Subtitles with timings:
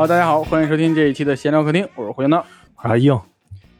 [0.00, 2.42] 好，大家好，欢迎收听这一期的闲聊客厅，我是胡杨道。
[2.76, 3.20] 阿硬，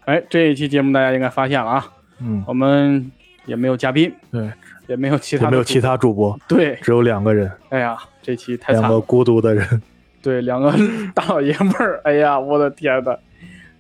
[0.05, 3.11] 哎，这一期节目大家应该发现了啊，嗯，我们
[3.47, 4.53] 也没有嘉宾，对，
[4.87, 9.83] 也没有其他也没有其他主播，对，只有两个人，哎呀，这期太惨了，两个孤独的人。
[10.21, 10.71] 对，两个
[11.15, 13.17] 大老爷们儿，哎呀，我的天呐，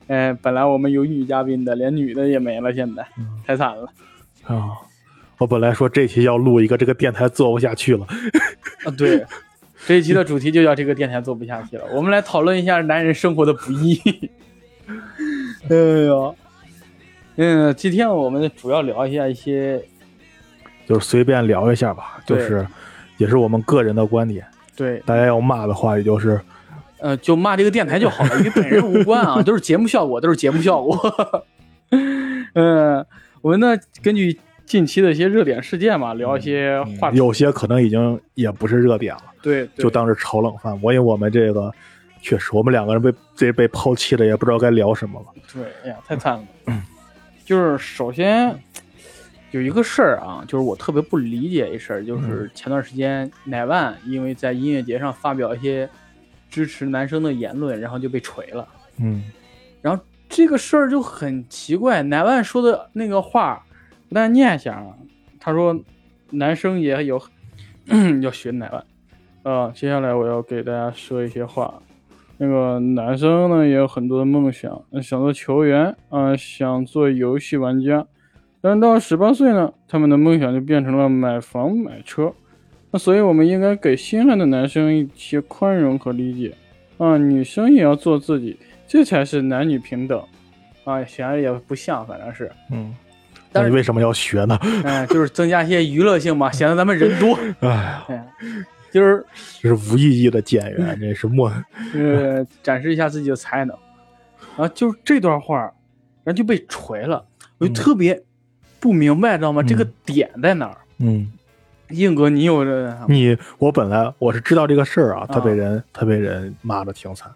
[0.06, 3.86] 哎，本来我们有女嘉宾的，连女的也没了，现在嗯太惨了
[4.46, 4.70] 啊！
[5.36, 8.06] 我本来说这期要录一个，这个电台做不下去了。
[8.86, 8.88] 啊！
[8.96, 9.26] 对，
[9.86, 14.00] 这一期的主题就叫这个电台做不下去了，我们来讨论一下男人生活的不易。
[15.68, 16.34] 哎呦，
[17.36, 19.80] 嗯，今天我们主要聊一下一些
[20.86, 22.66] 就是随便聊一下吧，就是
[23.16, 24.44] 也是我们个人的观点。
[24.76, 26.40] 对，大家要骂的话，也就是
[26.98, 31.44] 呃，就骂这个电台就好了，与本人无关啊， 都是节目效果，都是节目效果。
[32.54, 33.04] 嗯，
[33.42, 34.38] 我们呢根据
[34.70, 37.16] 近期的一些热点事件嘛，聊一些话题。
[37.16, 40.78] 有些可能已经也不是热点了，对，对就当是炒冷饭。
[40.80, 41.72] 我因为我们这个
[42.22, 45.26] 确实，我们两个人被这被抛弃了，也不知道该聊什么了。
[45.52, 46.44] 对，哎呀，太惨了。
[47.44, 48.56] 就是首先
[49.50, 55.90] 有一个事儿啊，就是我特别不理解一事儿，就是前段时间乃万因为在音乐节上发表一些
[56.48, 58.68] 支持男生的言论，然后就被锤了。
[58.98, 59.24] 嗯
[59.82, 63.66] 然后这个事儿就很奇怪，乃万说的那个话，
[64.10, 64.94] 我大家念一下啊。
[65.38, 65.80] 他说，
[66.30, 67.18] 男生也有
[68.20, 68.84] 要学乃万，
[69.44, 71.82] 呃，接下来我要给大家说一些话。
[72.36, 78.06] 那个男生呢也有很多的梦想，想做球员啊、想做游戏玩家，
[78.60, 82.32] 但到十八岁呢，他们的梦想就变成了买房买车。
[82.90, 86.54] 那所以我们应该给心爱的男生一些宽容和理解
[86.98, 90.22] 啊，女生也要做自己，这才是男女平等
[90.84, 92.94] 啊，显然也不像，反正是，嗯，
[93.52, 94.58] 那你为什么要学呢？
[94.84, 98.00] 哎， 就是增加一些娱乐性嘛， 显得咱们人多，哎
[98.90, 99.24] 就是
[99.60, 101.48] 这是无意义的减员， 这是莫
[101.94, 103.76] 呃展示一下自己的才能，
[104.56, 105.58] 然后就是这段话，
[106.24, 107.24] 然后就被锤了，
[107.58, 108.20] 我就嗯特别
[108.80, 109.62] 不明白，知道吗？
[109.62, 110.78] 这个点在哪儿？
[110.98, 111.32] 嗯。
[111.90, 117.28] 硬哥，你有这你我本来我是知道这个事儿啊，啊他被人他被人骂的挺惨，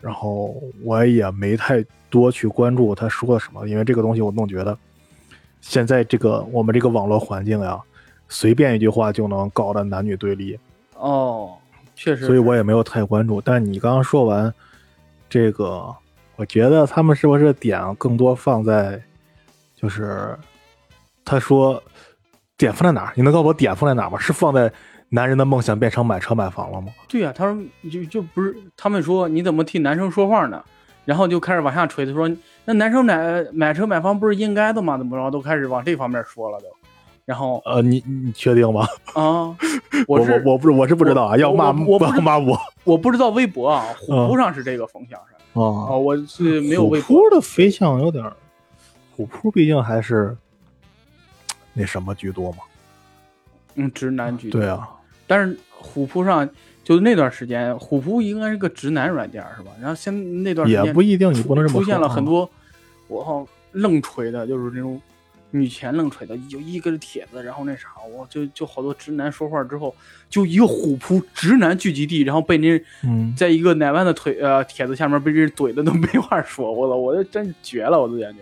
[0.00, 4.76] 然后我也没太多去关注他说了什么，因为这个东西我总觉得
[5.68, 7.80] 现在这个我们这个网络环境呀，
[8.28, 10.56] 随便一句话就能搞得男女对立，
[10.94, 11.54] 哦，
[11.96, 13.40] 确实，所以我也没有太关注。
[13.40, 14.52] 但你刚刚说完
[15.28, 15.92] 这个，
[16.36, 19.02] 我觉得他们是不是点更多放在
[19.74, 20.38] 就是
[21.24, 21.82] 他说
[22.56, 23.12] 点放在哪儿？
[23.16, 24.16] 你能告诉我点放在哪儿吗？
[24.20, 24.72] 是放在
[25.08, 26.92] 男人的梦想变成买车买房了吗？
[27.08, 27.60] 对呀、他说
[27.90, 30.64] 就就不是他们说你怎么替男生说话呢？
[31.06, 32.30] 然后就开始往下锤，他说
[32.66, 34.98] 那男生买买车买房不是应该的吗？
[34.98, 36.66] 怎么着都开始往这方面说了都，
[37.24, 38.86] 然后呃，你你确定吗？
[39.14, 39.56] 啊，
[40.06, 45.96] 我是我我不是我是不知道啊，要骂我我不知要骂我 我不知道微博啊，虎嗯扑上是这个风向是啊、啊。
[45.96, 48.24] 我是没有微虎博扑的飞向有点，
[49.16, 50.36] 虎扑毕竟还是
[51.72, 52.58] 那什么居多嘛。
[53.76, 54.88] 嗯直男居多，对啊，
[55.26, 56.48] 但是虎扑上
[56.86, 59.72] 就那段时间，虎扑应该是个直男软件是吧？
[59.80, 60.14] 然后现
[60.44, 61.80] 那段时间也间不一定，你不能这么说。
[61.80, 62.48] 出现了很啊多
[63.08, 65.02] 我靠愣锤的，就是那种
[65.50, 69.92] 女权愣锤的，就一个帖子，然后那啥，我就就好多直男说话之后，
[70.30, 78.38] 就一个虎扑直男聚集地，然后被那嗯，在一个乃万的腿呃帖子下面被人怼的都没话说，我操，我就真绝了，我都感觉，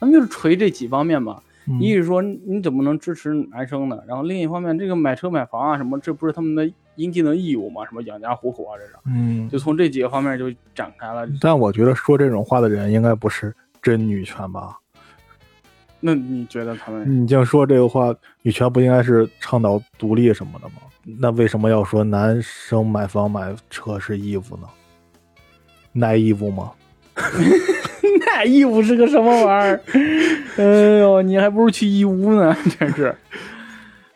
[0.00, 1.40] 他们就是锤这几方面嘛。
[1.68, 3.98] 嗯一是说你怎么能支持男生呢？
[4.06, 7.84] 然后另一方面，这个买车买房啊什么，这不是他们的应尽的义务嘛？
[7.86, 11.28] 什么养家糊口啊，这是，嗯，就从这几个方面就展开了。
[11.40, 14.76] 但我觉得说这种话的人应该不是真女权吧？
[16.00, 17.22] 那你觉得他们？
[17.22, 20.74] 你就说这个话，女权不应该是倡导独立什么的吗？
[21.18, 24.68] 那为什么要说男生买房买车是义务呢？
[25.92, 26.72] 耐义务吗？
[28.26, 29.80] 那义务是个什么玩意儿？
[30.58, 33.14] 哎呦，你还不如去义乌呢，真是。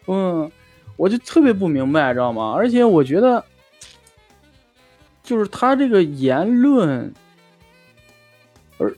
[0.07, 0.51] 嗯，
[0.99, 2.53] 我就特别不明白，知道吗？
[2.55, 3.43] 而且我觉得，
[5.23, 7.15] 就是他这个言论，
[8.79, 8.93] 而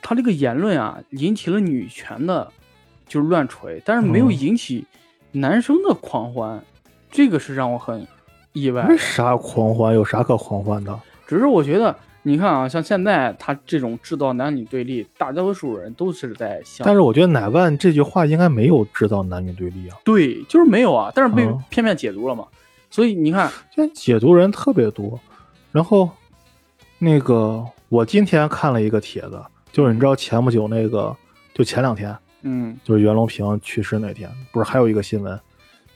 [0.00, 2.50] 他这个言论啊，引起了女权的，
[3.08, 4.86] 就是乱锤，但是没有嗯引起
[5.32, 6.62] 男生的狂欢，
[7.10, 8.06] 这个是让我很
[8.52, 8.86] 意外。
[8.86, 9.92] 为啥狂欢？
[9.92, 10.98] 有啥可狂欢的？
[11.26, 11.94] 只是我觉得，
[12.28, 19.96] 你看啊，像现在他这种制造男女对立，大多数人都是在想，但是我觉得乃万这句话应该没有制造男女对立啊。
[20.04, 22.46] 对，就是没有啊，但是被嗯片面解读了嘛。
[22.90, 25.18] 所以你看，现在解读人特别多，
[25.72, 26.10] 然后
[26.98, 29.42] 那个我今天看了一个帖子，
[29.72, 31.16] 就是你知道前不久那个，
[31.54, 35.40] 就前两天，嗯就是袁隆平去世那天，不是还有一个新闻，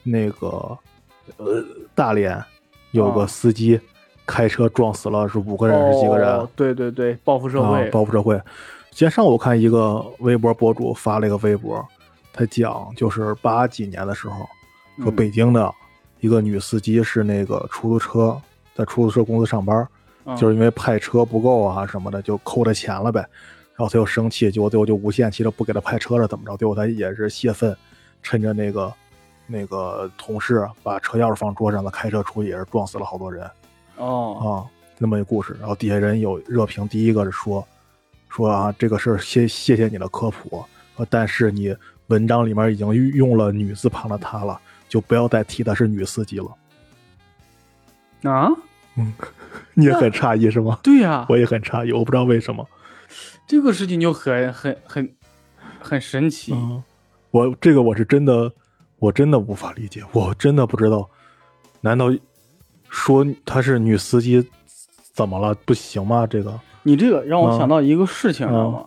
[0.02, 0.48] 那个
[1.36, 1.62] 呃
[1.94, 2.42] 大连
[2.92, 3.78] 有个哦司机
[4.26, 6.28] 开车撞死了是五个人是几个人？
[6.28, 8.40] 哦对对对，报复社会啊，，报复社会。
[8.90, 11.84] 今天上午我看一个微博博主发了一个微博，
[12.32, 14.46] 他讲就是八几年的时候，
[15.02, 15.72] 说嗯北京的
[16.20, 18.38] 一个女司机是那个出租车，
[18.74, 19.86] 在出租车公司上班，
[20.24, 23.20] 嗯就是因为派车不够啊什么的，就扣他钱了呗。
[23.74, 26.54] 然后他又生气，结果最后就无限期的不给他派车了，怎么着？
[26.58, 27.74] 最后他也是泄愤，
[28.22, 28.92] 趁着那个
[29.46, 33.50] 那个同事把车钥匙放桌上，了开车出去也是撞死了好多人。
[33.96, 34.50] 哦，啊，
[34.98, 35.56] 那么一个故事。
[35.60, 37.66] 然后底下人有热评，第一个是说
[38.28, 40.64] 说啊，这个事儿谢谢谢你的科普，
[40.96, 41.74] 呃但是你
[42.08, 48.30] 文章里面已经用了女字旁的她了，就不要再提她是女司机了。
[48.30, 48.48] 啊，
[48.96, 49.12] 嗯
[49.74, 50.78] 你也很诧异是吗？
[50.82, 52.66] 对呀、我也很诧异，我不知道为什么。
[53.46, 55.14] 这个事情就很很很
[55.80, 56.52] 很神奇。
[56.54, 56.82] 嗯，
[57.30, 58.50] 我这个我是真的，
[58.98, 61.08] 我真的无法理解，我真的不知道，
[61.80, 62.06] 难道
[62.92, 64.46] 说她是女司机
[65.14, 65.54] 怎么了？
[65.64, 66.26] 不行吗？
[66.26, 68.84] 这个，你这个让我嗯想到一个事情，知道吗？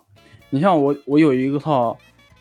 [0.51, 1.97] 你像我，我有一个套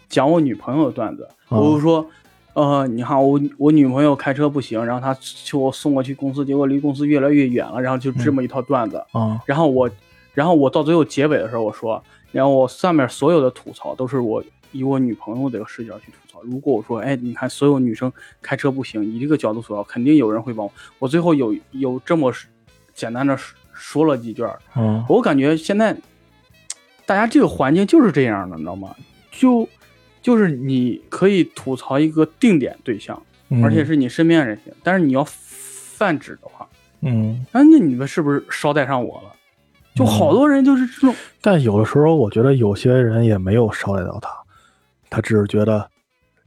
[0.08, 2.06] 讲我女朋友的段子，嗯我就说，
[2.52, 9.02] 呃，你看我我女朋友开车不行，然后她求我送我去公司，结果离公司越来越远了，然后就这么一套段子。
[9.12, 9.90] 啊然后我，
[10.34, 12.00] 然后我到最后结尾的时候，我说，
[12.31, 16.42] 然后我上面所有的吐槽都是我以我女朋友这个视角去吐槽。
[16.42, 18.12] 如果我说，哎，你看所有女生
[18.42, 20.72] 开车不行，以这个角度吐槽，肯定有人会帮我。
[20.98, 22.30] 我最后有有这么
[22.92, 23.38] 简单的
[23.72, 24.44] 说了几句，
[24.76, 25.96] 嗯我感觉现在
[27.06, 28.94] 大家这个环境就是这样的，你知道吗？
[29.30, 29.68] 就
[30.20, 36.68] 就是你可以吐槽一个定点对象，嗯，而且是你身边的人行，但是你要泛指的话，
[37.00, 37.46] 嗯。
[37.52, 39.30] 啊，那你们是不是捎带上我了？
[39.94, 44.28] 就好多人就是这种，但有的时候，我觉得有些人也没有捎带到他，
[45.14, 45.88] 他只是觉得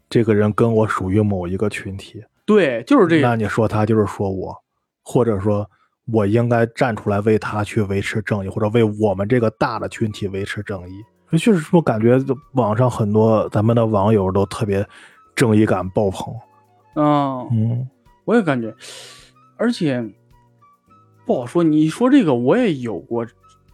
[0.09, 2.21] 这个人跟我属于某一个群体。
[2.45, 4.53] 对，就是这那，你说他就是说我，
[5.03, 5.69] 或者说
[6.11, 10.93] 我应该站出来为他去维持正义，或者为我们这个大的群体维持正义。
[11.31, 12.17] 确实说，感觉
[12.53, 14.85] 网上很多咱们的网友都特别
[15.33, 16.33] 正义感爆棚。
[16.95, 17.89] 嗯，嗯
[18.25, 18.73] 我也感觉，
[19.55, 20.05] 而且
[21.25, 21.63] 不好说。
[21.63, 23.25] 你说这个，我也有过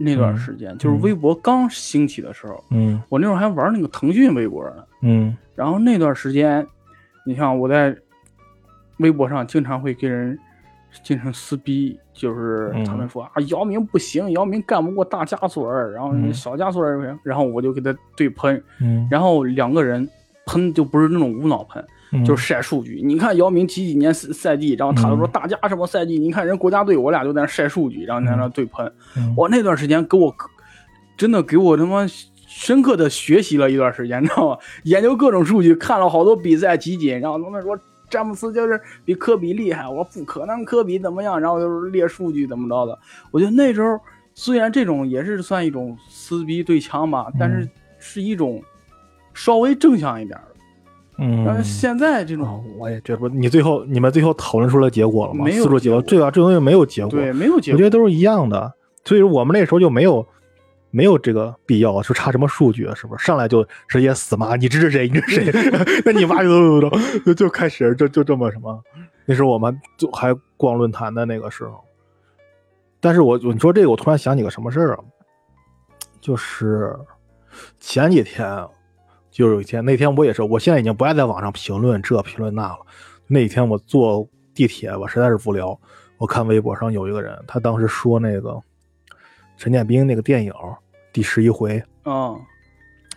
[0.03, 1.01] 那段时间，就是嗯。
[1.01, 3.01] 微博刚兴起的时候，嗯。
[3.09, 4.83] 我那会儿还玩那个腾讯微博呢。
[5.01, 5.35] 嗯。
[5.55, 6.65] 然后那段时间，
[7.25, 7.95] 你像我在
[8.97, 10.37] 微博上经常会跟人
[11.03, 12.85] 进行撕逼，就是嗯。
[12.85, 16.33] 他们说、啊姚明不行，姚明干不过大加索尔，然后嗯。
[16.33, 20.07] 小加索尔，然后我就给他对喷，嗯，然后两个人
[20.45, 21.87] 喷就不是那种无脑喷，嗯
[22.25, 23.01] 就是晒数据。
[23.03, 28.91] 你看姚明几几年赛赛季，然后他就说嗯大家什么赛季，你看人国家队，我俩就在那晒数据，然后在那对喷。
[29.17, 30.33] 嗯我那段时间给我
[31.15, 32.05] 真的给我他妈
[32.47, 34.57] 深刻的学习了一段时间，你知道吗？
[34.83, 37.77] 研究各种数据，看了好多比赛集锦，然后他们说
[38.09, 41.39] 詹姆斯就是比科比厉害，我说不可能，科比怎么样？
[41.39, 42.97] 然后就是列数据怎么着的。
[43.31, 43.99] 我觉得那时候
[44.35, 47.67] 虽然这种也是算一种撕逼对枪吧，但是
[47.97, 48.61] 是一种
[49.33, 50.52] 稍微正向一点的。
[51.19, 55.45] 嗯，但是现在这种、哦，我也觉得，你最后你们最后讨论出来结果了吗？
[55.45, 56.31] 没有结果，对吧？
[56.31, 58.73] 这东西没有结果，对没有结果我觉得，都是一样的，
[59.05, 60.25] 所以我们那时候就没有
[60.89, 63.23] 没有这个必要就查什么数据，是不是？
[63.25, 66.01] 上来就直接死骂你支持谁，你支持谁？
[66.03, 66.89] 那你妈就就
[67.25, 68.81] 就就开始就就这么什么？
[69.25, 71.79] 那时候我们就还逛论坛的那个时候，
[72.99, 74.99] 但是我你说这个，我突然想起个什么事儿啊，
[76.19, 76.95] 就是
[77.79, 78.47] 前几天。
[79.33, 82.77] 就有一天，那天我也是，我现在已经不爱在网上评论这评论那了。
[83.25, 85.77] 那一天我坐地铁，我实在是无聊，
[86.17, 88.61] 我看微博上有一个人，他当时说那个
[89.57, 90.51] 陈建斌那个电影
[91.11, 92.39] 《第十一回》嗯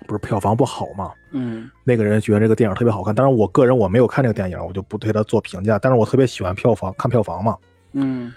[0.06, 1.12] 不是票房不好嘛？
[1.32, 5.78] 嗯那个人觉得这个电影特别好看，当然我个人我没有看这个电影，我就不对他做评价。
[5.78, 7.56] 但是我特别喜欢票房，看票房嘛。
[7.92, 8.32] 嗯，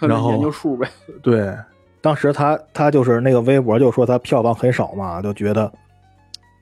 [0.00, 0.86] 然后研究数呗。
[1.22, 1.56] 对，
[2.02, 5.72] 当时他他就是那个微博就说他票房很少嘛，就觉得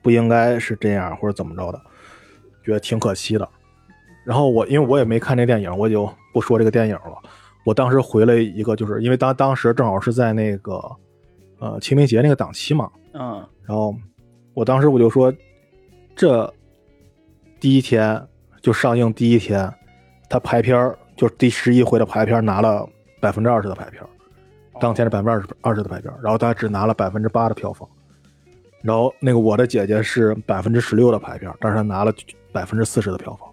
[0.01, 1.81] 不应该是这样或者怎么着的，
[2.63, 3.47] 觉得挺可惜的。
[4.25, 7.17] 然后我因为我也没看这电影，我就不说这个电影了。
[7.65, 10.81] 我当时回了一个，就是因为当当时正好是在那个
[11.59, 13.95] 呃清明节那个档期嘛，嗯然后
[14.53, 15.33] 我当时我就说，
[16.15, 16.51] 这
[17.59, 18.21] 第一天
[18.61, 19.71] 就上映第一天，
[20.29, 22.87] 他排片儿就是第十一回的排片拿了
[23.19, 24.01] 百分之二十的排片，
[24.79, 27.87] 当天是百分之二十二十的排片，然后他只拿了百分之八的票房。
[28.81, 32.13] 然后那个我的姐姐是百分之十六的排片，但是她拿了
[32.51, 33.49] 百分之四十的票房。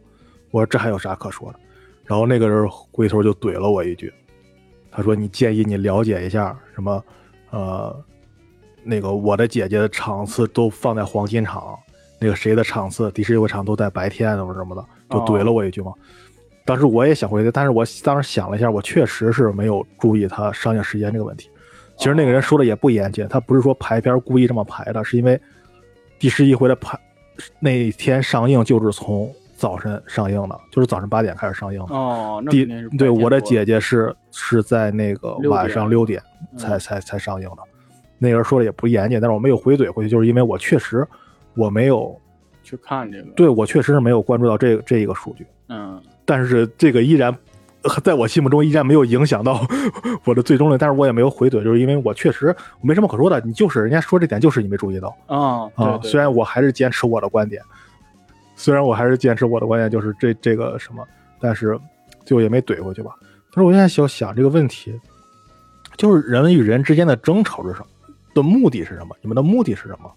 [0.51, 1.59] 我说这还有啥可说的？
[2.05, 4.13] 然后那个人回头就怼了我一句，
[4.93, 7.05] 他说：“你建议你了解一下什么，
[7.51, 8.05] 呃，
[8.85, 11.77] 那个我的姐姐的场次都放在黄金场，
[12.21, 15.93] 那个谁的场次第十一个场都在白天什么什么的，就怼了我一句嘛。
[16.65, 21.51] 当时我也想回去，但是我当时想了一下，我确实是没有注意他上映时间这个问题。
[21.97, 25.41] 其实那个人说的也不严谨，他不是说排片故意这么排的，是因为
[26.19, 26.99] 第十一回的排
[27.59, 31.95] 那天上映就是从早晨上映的，就是早晨八点开始上映的。
[31.95, 32.53] 哦，那
[32.99, 36.23] 对我的姐姐是是在那个晚上点六点
[36.57, 37.59] 才嗯才才上映的。
[38.19, 41.07] 那个人说的也不严谨，但是我没有回怼回去，就是因为我确实
[41.55, 42.19] 我没有
[42.63, 47.39] 去看这个，，对我确实是没有关注到这这一个数据，嗯，但是这个依然呃
[48.05, 49.67] 在我心目中依然没有影响到
[50.25, 57.63] 我的最终论，但是我也没有回怼，就是因为我确实没什么可说的，你就是人家说这点就是你没注意到啊，对啊，对，虽然我还是坚持我的观点，
[58.55, 61.07] 虽然我还是坚持我的观点，就是这这个什么，
[61.41, 61.79] 但是
[62.25, 63.13] 最后也没怼回去吧。
[63.53, 64.99] 但是我现在想想这个问题，
[65.97, 67.87] 就是人与人之间的争吵是什么？
[68.35, 69.17] 的目的是什么？
[69.23, 70.13] 你们的目的是什么？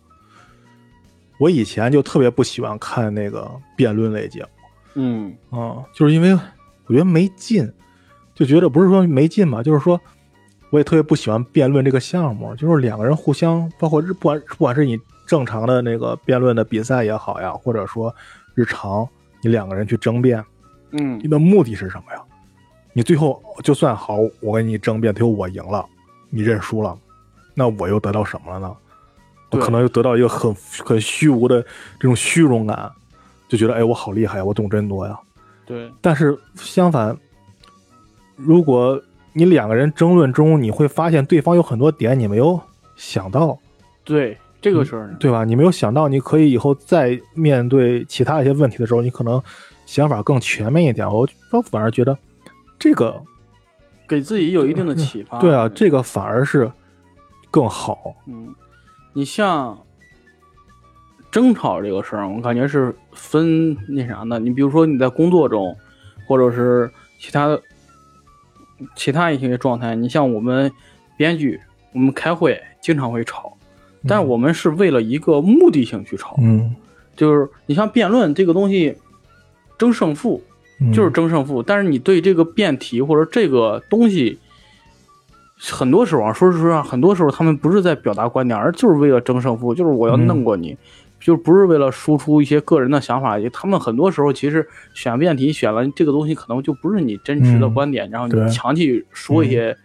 [1.40, 4.50] 我以前就特别不喜欢看那个辩论类节目。
[4.96, 6.38] 嗯啊，就是因为
[6.90, 7.72] 我觉得没劲，
[8.36, 10.02] 就觉得不是说没劲吧，就是说
[10.72, 18.14] 我也特别不喜欢辩论这个项目，就是两个人互相，包括日不管不管是你正常的那个辩论的比赛也好呀，或者说
[18.56, 19.08] 日常
[19.44, 20.44] 你两个人去争辩，
[20.92, 22.22] 嗯你的目的是什么呀？
[22.94, 25.86] 你最后就算好，我跟你争辩，最后我赢了，
[26.32, 26.98] 你认输了，
[27.54, 28.76] 那我又得到什么了呢？
[29.52, 30.54] 我可能又得到一个很
[30.84, 31.62] 很虚无的
[32.00, 32.92] 这种虚荣感，
[33.48, 35.20] 就觉得哎，我好厉害呀，我懂真多呀。
[35.70, 37.16] 对，但是相反，
[38.36, 39.00] 如果
[39.34, 42.60] 你两个人争论中，你会发现对方有很多点你没有
[42.96, 43.56] 想到，
[44.04, 45.46] 对这个事儿呢，对吧？
[45.46, 49.40] 你没有想到，你可以以后再面对其他一些问题的时候，你可能
[49.86, 51.08] 想法更全面一点。
[51.08, 52.18] 我我反而觉得
[52.80, 53.22] 这个，
[54.08, 55.38] 给自己有一定的启发。
[55.38, 56.72] 对啊，这个反而是
[57.52, 58.16] 更好。
[58.26, 58.56] 嗯，
[59.14, 59.78] 你像
[61.32, 64.40] 争吵这个事儿，我感觉是分那啥的。
[64.40, 65.76] 你比如说你在工作中，
[66.28, 67.62] 或者是其他的
[68.96, 70.72] 其他一些状态，你像我们
[71.18, 71.60] 编剧，
[71.94, 73.58] 我们开会经常会吵，
[74.08, 76.36] 但我们是为了一个目的性去吵。
[76.42, 76.76] 嗯，
[77.16, 78.96] 就是你像辩论这个东西，
[79.78, 80.42] 争胜负
[80.82, 84.40] 嗯就是争胜负，但是你对这个辩题或者这个东西，
[85.70, 90.78] 很多时候啊，说实话，很多时候他们不是在表达观点，而就是为了争胜负，就是我要弄过你，
[91.20, 93.38] 就不是为了输出一些个人的想法。
[93.52, 99.78] 他们很多时候其实选辩题选了这个东西，可能就不是你真实的嗯观点，然后对你强去说一些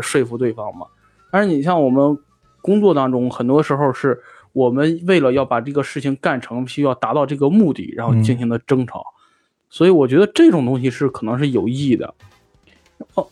[0.00, 0.86] 说服对方嘛。
[1.30, 2.18] 但是你像我们
[2.60, 4.20] 工作当中，很多时候是
[4.52, 9.04] 我们为了要把这个事情干成，需要达到这个目的，然后进行的争吵。
[9.68, 12.14] 所以我觉得这种东西是可能是有意义的。
[13.14, 13.26] 哦，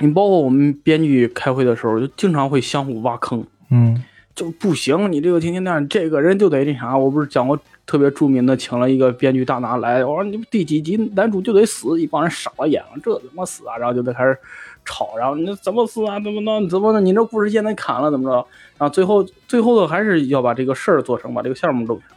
[0.00, 4.02] 你包括我们编剧开会的时候，就经常会相互挖坑，嗯
[4.34, 6.96] 就不行，你这个天天那样，这个人就得那啥。
[6.96, 13.76] 我不是讲过特别著名的，请了一个编剧大拿来，我说你们第几集男主就得死，一帮人傻了眼了，这怎么死啊？
[13.76, 14.36] 然后就得开始
[14.84, 16.18] 吵，然后你怎么死啊？
[16.18, 16.68] 怎么弄？
[16.68, 17.04] 怎么弄？
[17.04, 18.36] 你这故事线得砍了，怎么着？
[18.76, 22.08] 然后最后最后的还是要把这个事儿做成，把这个项目弄成。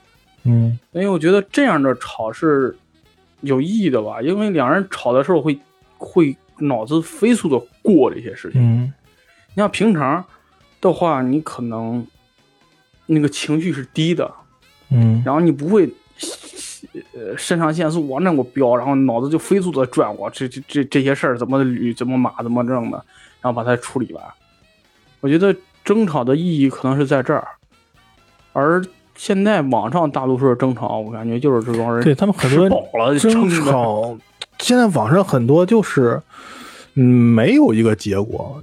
[0.45, 2.75] 嗯因为我觉得这样的吵是
[3.41, 5.59] 有意义的吧，因为两人吵的时候会
[5.97, 8.59] 会脑子飞速的过这些事情。
[8.59, 8.91] 嗯
[9.53, 10.23] 你像平常
[10.87, 12.05] 的话，你可能
[13.05, 14.29] 那个情绪是低的，
[14.89, 15.87] 嗯然后你不会
[17.13, 22.97] 呃肾上腺素往那我飙，然后脑子就飞速的转我这这这这些事儿怎么捋怎么码怎么弄的，
[23.41, 24.23] 然后把它处理完。
[25.19, 27.47] 我觉得争吵的意义可能是在这儿，
[28.53, 28.83] 而
[29.15, 34.17] 现在网上大多数的争吵，我感觉就是这帮人对他们很多吃饱了争吵，
[34.59, 36.21] 现在网上很多就是，
[36.93, 38.61] 嗯，没有一个结果。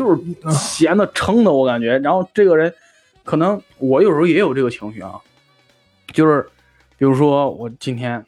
[0.00, 1.98] 就是闲的撑的，我感觉。
[1.98, 2.72] 然后这个人，
[3.22, 5.12] 可能我有时候也有这个情绪啊，
[6.14, 6.48] 就是
[6.96, 8.24] 比如说我今天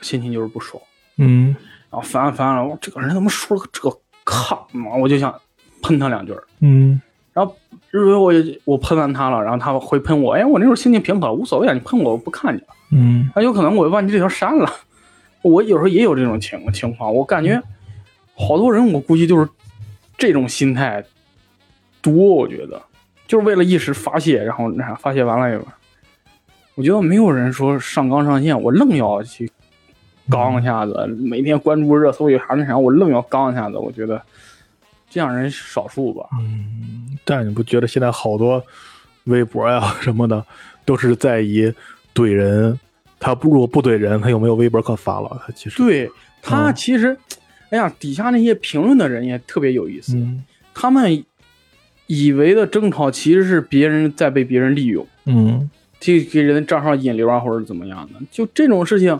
[0.00, 0.80] 心情就是不爽，
[1.18, 1.56] 嗯
[1.90, 5.34] 然后烦烦了，我这个人怎么说了个这个抗嘛，我就想
[5.82, 6.32] 喷他两句。
[6.60, 7.00] 嗯
[7.32, 7.56] 然后
[7.90, 8.32] 日为我
[8.64, 12.66] 我喷完他了，然后他会喷我，哎，我那时候心情平和，无所谓啊，你喷我我不看你了。
[12.92, 14.72] 嗯那有可能我把你这条删了。
[15.42, 17.60] 我有时候也有这种情情况，我感觉
[18.36, 19.48] 好多人，我估计就是
[20.16, 21.04] 这种心态
[22.00, 22.80] 多，我觉得
[23.26, 25.66] 就是为了一时发泄，然后那啥发泄完了以后，
[26.74, 29.50] 我觉得没有人说上纲上线，我愣要去
[30.30, 34.20] 刚一下子，每天关注热搜有啥那啥，我愣要刚一下子，我觉得
[35.08, 36.28] 这样人少数吧。
[36.40, 38.62] 嗯，但你不觉得现在好多
[39.24, 40.44] 微博呀什么的，
[40.84, 41.72] 都是在以
[42.14, 42.78] 怼人，
[43.18, 45.42] 他不如果不怼人，他有没有微博可发了？
[45.46, 46.10] 他其实，对
[46.42, 47.16] 他嗯其实，
[47.70, 50.16] 哎呀，底下那些评论的人也特别有意思。
[50.16, 50.44] 嗯
[50.78, 51.24] 他们
[52.06, 55.70] 以为的争吵其实是别人在被别人利用，嗯
[56.00, 58.20] 去给人账号引流啊，或者怎么样的。
[58.30, 59.18] 就这种事情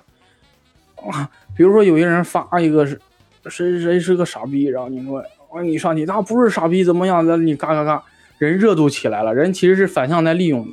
[0.97, 3.01] 啊，比如说有些人发一个是
[3.49, 5.19] 谁谁是个傻逼，然后你说
[5.51, 8.03] 啊你上去他不是傻逼怎么样的，你嘎嘎嘎，
[8.37, 10.69] 人热度起来了，人其实是反向在利用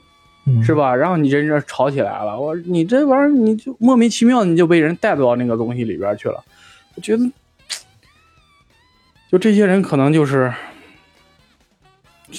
[0.61, 0.75] 是？
[0.75, 0.93] 吧？
[0.93, 6.43] 然后你人这吵起来了，我你这玩意儿你就莫名其妙你就被人带到那个东西里边去了。
[6.95, 7.23] 我觉得，
[9.33, 10.53] 就这些人可能就是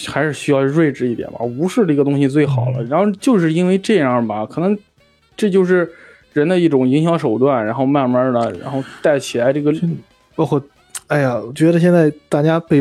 [0.06, 2.80] 还是需要睿智一点吧，无视这个东西最好了。
[2.84, 4.78] 然后就是因为这样吧，可能
[5.36, 5.90] 这就是
[6.32, 9.74] 人的一种营销手段，然后慢慢的，然后带起来这个，
[10.36, 10.62] 包括，
[11.08, 12.80] 哎呀，我觉得现在大家被，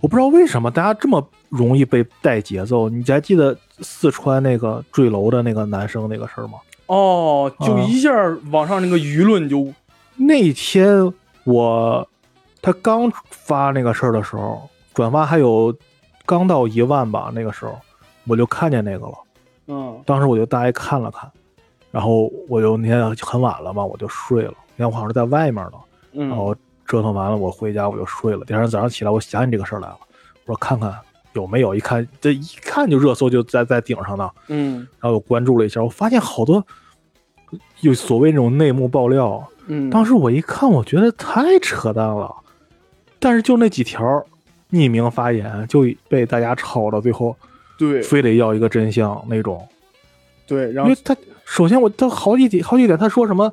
[0.00, 2.88] 我不知道为什么大家这么容易被带节奏。
[2.88, 6.54] 你还记得四川那个坠楼的那个男生那个事儿吗？
[6.86, 8.10] 哦，就啊一下
[8.50, 9.70] 网上那个舆论就，
[10.16, 11.12] 那天
[11.44, 12.08] 我
[12.60, 15.74] 他刚发那个事儿的时候，转发还有
[16.26, 17.78] 刚到一万吧，那个时候
[18.26, 19.14] 我就看见那个了。
[19.68, 21.30] 嗯当时我就大概看了看，
[21.90, 24.54] 然后我就那天很晚了嘛，我就睡了。
[24.76, 25.72] 那天我好像是在外面呢，
[26.12, 26.54] 然嗯后
[26.86, 28.44] 折腾完了，我回家我就睡了。
[28.44, 29.98] 第二天早上起来，我想起这个事儿来了，
[30.46, 30.94] 我说看看
[31.34, 34.30] 有没有，一看这一看就热搜就在在顶上呢。
[34.48, 36.66] 嗯然后我关注了一下，我发现好多
[37.80, 39.46] 有所谓那种内幕爆料。
[39.66, 42.34] 嗯，当时我一看，我觉得太扯淡了，
[43.18, 44.24] 但是就那几条
[44.70, 47.36] 匿名发言就被大家吵到最后，
[47.78, 49.66] 对非得要一个真相那种。
[50.46, 53.52] 对，然后因为他首先我他好几点好几点，他说什么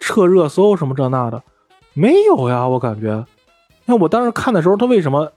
[0.00, 1.42] 撤热搜什么这那的，
[1.94, 3.24] 没有呀，我感觉。
[3.84, 5.32] 那我当时看的时候，他为什么？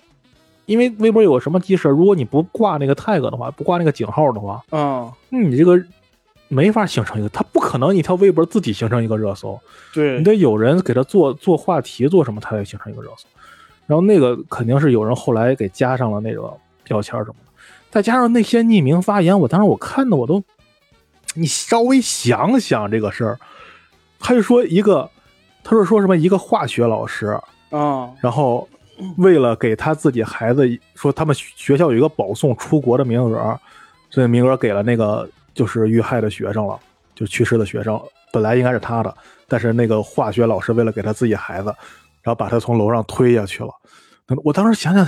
[0.65, 5.81] 因为微博有个什么机制，如果你不挂那个 tag 的话，不挂那个井号的话，嗯，那你这个
[6.47, 9.59] 没法形成一个，他不可能一条微博自己形成一个热搜，
[9.93, 13.27] 对你，得有人给他做做话题，做什么，他才形成一个热搜。
[13.89, 17.51] 然后那个肯定是有人后来给加上了那个标签什么的，
[17.89, 20.43] 再加上那些匿名发言，我当时我看的我都，
[21.33, 23.39] 你稍微想想这个事儿，
[24.19, 25.09] 他就说一个，
[25.63, 27.35] 他说说什么一个化学老师，
[27.71, 28.69] 啊，然后
[29.17, 33.59] 为了给他自己孩子说他们学校有一个保送出国的名额，
[34.07, 36.79] 这名额给了那个就是遇害的学生了，
[37.15, 37.99] 就去世的学生，
[38.31, 39.11] 本来应该是他的，
[39.47, 41.73] 但是那个化学老师为了给他自己孩子，
[42.23, 43.69] 然后把他从楼上推下去了。
[44.43, 45.07] 我当时想想，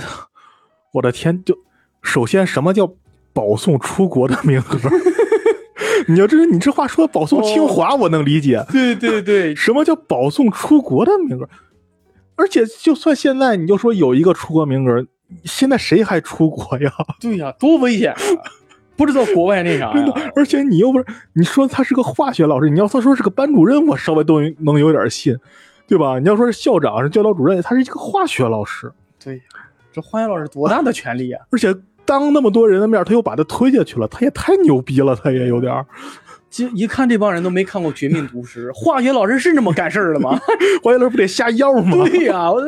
[0.92, 1.56] 我的天，就
[2.02, 2.92] 首先什么叫
[3.32, 4.90] 保送出国的名额？
[6.08, 8.64] 你要这你这话说保送清华，我能理解。
[8.70, 11.48] 对对对，什么叫保送出国的名额？
[12.34, 15.06] 而且就算现在你就说有一个出国名额，
[15.44, 16.92] 现在谁还出国呀？
[17.20, 18.18] 对呀，多危险啊！
[18.96, 25.36] 不知道国外那啥呀，，而且你又不是你说他是个化学老师，你要他说是个班主任，我稍微都能有点信，
[25.92, 26.18] 对吧？
[26.18, 28.90] 你要说是校长是教导主任，他是一个化学老师，
[29.22, 29.42] 对呀，
[29.92, 31.44] 这化学老师多大的权利啊？
[31.50, 31.74] 而且
[32.06, 35.84] 当那么多人的面，他又把他推下去了，他也太牛逼了，他也有点儿。
[36.48, 40.30] 这一看这帮人都没看过《绝命毒师》，化学老师是这么干事儿的吗？
[40.82, 42.04] 化学老师不得下药吗？
[42.08, 42.66] 对呀，我这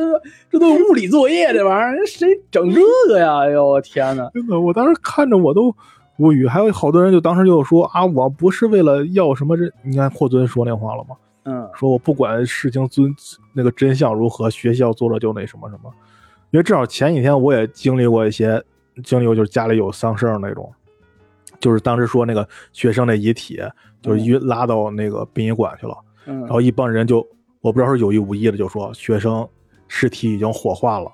[0.51, 3.39] 这都是物理作业，这玩意儿谁整这个呀？
[3.39, 4.29] 哎呦我天哪！
[4.35, 5.75] 真的，我当时看着我都
[6.19, 11.17] 无语，还有好多人就当时就说啊，我不是为了要什么这，你看霍尊说那话了吗？
[11.45, 11.69] 嗯。
[11.75, 13.15] 说我不管事情真
[13.53, 15.93] 那个真相如何，学校做了就那什么什么。
[16.51, 18.63] 因为正好前几天我也经历过一些，
[19.03, 20.73] 经历过就是家里有丧事儿那种，
[21.59, 23.61] 就是当时说那个学生的遗体
[24.01, 26.41] 就是运拉到那个殡仪馆去了，嗯。
[26.41, 27.27] 然后一帮人就
[27.61, 29.49] 我不知道是有意无意的就说学生
[29.89, 31.11] 尸体已经火化了。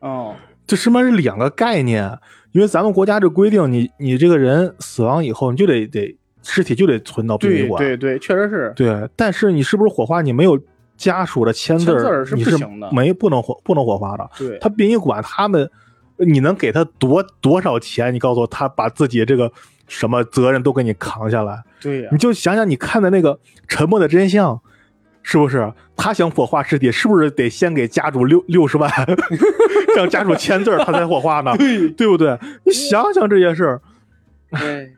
[0.00, 0.34] 哦。
[0.66, 2.16] 这他妈是两个概念，
[2.52, 8.72] 因为咱们国家这规定，你你这个人死亡以后，你就得得尸体就得存到殡仪馆，对对，确实是。
[8.76, 10.58] 对但是你是不是火化，你没有
[10.96, 11.92] 家属的签字
[12.34, 14.30] 你是不行的没不能火不能火化的。
[14.38, 15.70] 对，他殡仪馆他们，
[16.16, 18.12] 你能给他多多少钱？
[18.12, 19.50] 你告诉我，他把自己这个
[19.86, 23.34] 什么责任都给你扛下来，对呀你，就想想你看的那个
[23.68, 24.54] 《沉默的真相》。
[25.22, 28.90] 是不是他想火化尸体，是不是得先给家主六六十万，
[29.94, 31.54] 让家属签字儿，他才火化呢？
[31.58, 32.38] 对对不对？
[32.64, 33.82] 你想想这些事儿，
[34.58, 34.94] 对，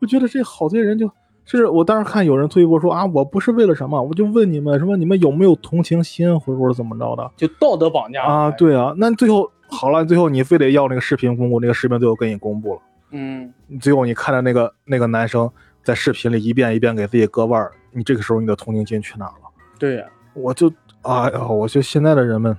[0.00, 1.06] 我觉得这好多人就，
[1.44, 12.80] 就是我当时看有人推波说啊，我不是为了什么，我就问你们什么，你们有没有同情心，或者怎么着的就道德绑架啊？，对啊，那最后好了，最后你非得要那个视频公布，那个视频最后给你公布了，
[13.12, 15.50] 嗯，最后你看着那个那个男生
[15.82, 19.48] 在视频里一遍一遍给自己割腕儿，你这个时候你的同情心去哪儿了？
[19.78, 22.56] 对呀，我就哎呀，我就现在的人们，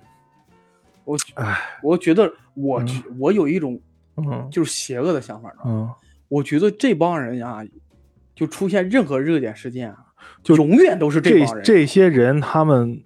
[1.05, 3.79] 我哎，我觉得我嗯我有一种
[4.17, 5.89] 嗯就是邪恶的想法呢，嗯，
[6.31, 7.61] 我觉得这帮人啊，
[8.33, 9.97] 就出现任何热点事件啊，
[10.41, 13.03] 就永远都是这帮人，这些人他们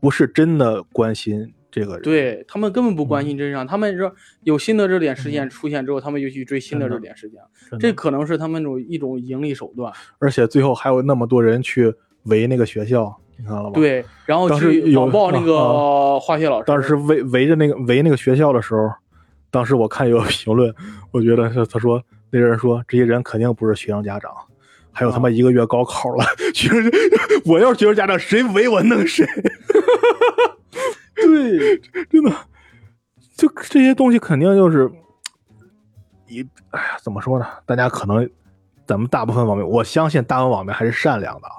[0.00, 7.40] 不是真的关心这个人，对他们根本不关心真相，他们说有新的热点事件嗯出现之后，他们就去追新的热点事件，
[7.78, 9.92] 这可能是他们种一种盈利手段。
[10.18, 16.64] 而且最后还有那么多人去围那个学校，你看了吧？，对，然后去网暴那啊个 化学老师。
[16.66, 18.90] 当时围围着那个围那个学校的时候，
[19.52, 20.74] 当时我看有个评论，
[21.12, 22.02] 我觉得是他说
[22.40, 24.32] 那人说这些人肯定不是学生家长，
[24.90, 26.90] 还有他妈一个月高考了， 学生
[27.44, 29.24] 我要是学生家长，谁围我弄谁。
[31.14, 31.78] 对，
[32.10, 32.32] 真的，
[33.36, 34.90] 就这些东西肯定就是
[36.26, 37.46] 一，哎呀，怎么说呢？
[37.64, 38.28] 大家可能
[38.84, 41.54] 咱们大部分网民，我相信大部分网民还是善良的，啊，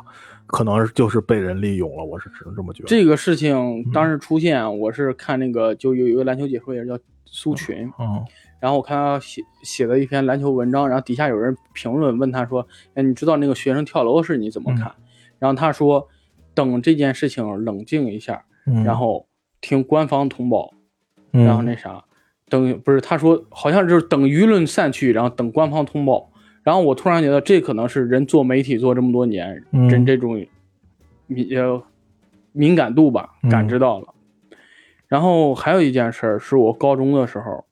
[0.56, 2.88] 可能就是被人利用了，我是只能这么觉得。
[2.88, 8.24] 这个事情当时出现，我是看那个就有一个篮球解说员叫苏群，嗯
[8.62, 12.66] 然后我看他写写了一篇篮球文章，然后底下有人评论问他说
[12.96, 14.90] ：“哎，你知道那个学生跳楼的事你怎么看？”
[15.40, 16.08] 然后他说
[16.56, 19.28] ：“等这件事情冷静一下，嗯，然后
[19.60, 20.72] 听官方通报，
[21.34, 22.02] 嗯然后那啥，
[22.48, 26.32] 等不是他说好像就是等舆论散去，然后等官方通报。
[26.66, 29.88] 然后我突然觉得这可能是人做媒体做这么多年，嗯。
[29.88, 30.44] 人这种
[31.28, 31.84] 敏呃
[32.54, 34.08] 敏感度吧，嗯感知到了。
[35.08, 37.64] 然后还有一件事儿是我高中的时候，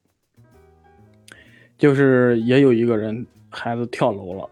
[1.75, 4.47] 就是也有一个人孩子跳楼了，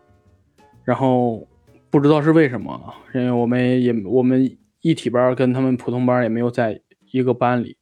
[0.84, 1.48] 然后
[1.92, 7.78] 不知道是为什么，啊因为我们也我们一体班跟他们普通班也没有在一个班里，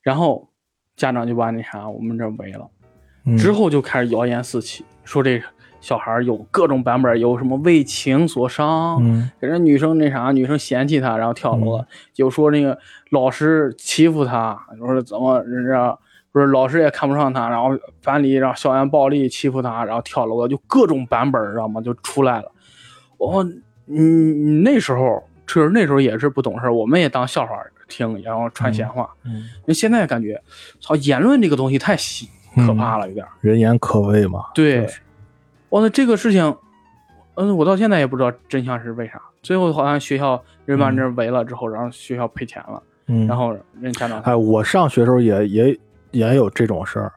[0.00, 0.48] 然后
[0.96, 2.70] 家长就把那啥我们这围了，
[3.26, 5.42] 嗯之后就开始谣言四起，说这
[5.80, 11.86] 小孩儿有各种版本，有什么为情所伤，嗯给人女生那啥，女生嫌弃他，然后跳楼了。
[12.16, 12.78] 有说那个
[13.10, 15.96] 老师欺负他，说怎么人家
[16.32, 17.70] 不是老师也看不上他，然后
[18.02, 21.80] 班里让校园暴力欺负他，然后跳楼了，就各种版本，知道吗？
[21.80, 22.50] 就出来了。
[23.16, 23.42] 我，
[23.86, 27.56] 嗯，那时候确实那时候也是不懂事儿，我们也当笑话
[27.88, 29.08] 听，然后传闲话。
[29.24, 30.40] 嗯，那现在感觉，
[30.80, 33.32] 操，言论这个东西太细可怕了，有点儿。
[33.40, 34.44] 人言可畏嘛。
[34.54, 35.00] 对就是，
[35.68, 36.56] 我那这个事情，
[37.34, 39.20] 嗯，我到现在也不知道真相是为啥。
[39.42, 45.78] 最后好像学校人把这围了之后，然后学校赔钱了，嗯，然后人家长哎，我上学时候也也
[46.10, 47.12] 也有这种事儿，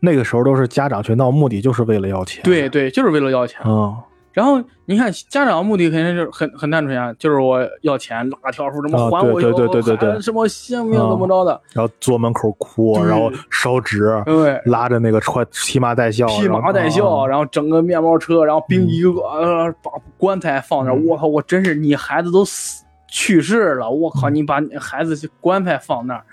[0.00, 2.42] 那个时候都是家长去闹，目的就是为了要钱。
[2.44, 3.60] 对对，就是为了要钱。
[3.64, 3.94] 嗯，
[4.34, 14.60] 然后你看家长目的肯定就是很很单纯啊，就是我要钱，拉条数，什么啊还我对对对对对对什么性命啊怎么着的，然后坐门口哭，然后烧纸，对。
[14.66, 26.24] 拉着那个穿披麻戴孝，披麻戴孝，然后整个面包车，然后并一个个呃把棺材放那我靠，我真是你孩子都死去世了，我靠，你把你孩子棺材放那儿，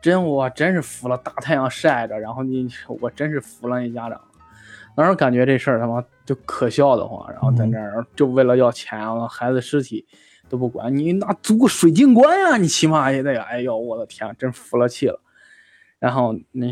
[0.00, 2.68] 真我真是服了，大太阳晒着，然后你
[3.00, 4.20] 我真是服了你家长，
[4.98, 10.04] 当时感觉这事儿他妈就可笑的慌，然后在那儿就为了要钱，孩子尸体
[10.48, 15.20] 都不管，你那租个水晶棺呀，你起码也得，哎呦我的天，真服了气了，
[16.00, 16.66] 然后那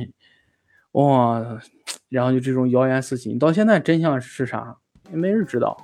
[0.90, 1.60] 哇。
[2.08, 4.76] 然后就这种谣言四起，你到现在真相是啥，
[5.10, 5.76] 也没人知道，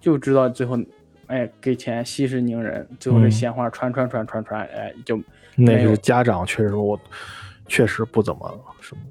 [0.00, 0.78] 就知道最后，
[1.26, 5.20] 哎，给钱息事宁人，最后这嗯闲话传传传传传，哎，就
[5.56, 6.98] 那是家长确实我
[7.66, 9.02] 确实不怎么什么，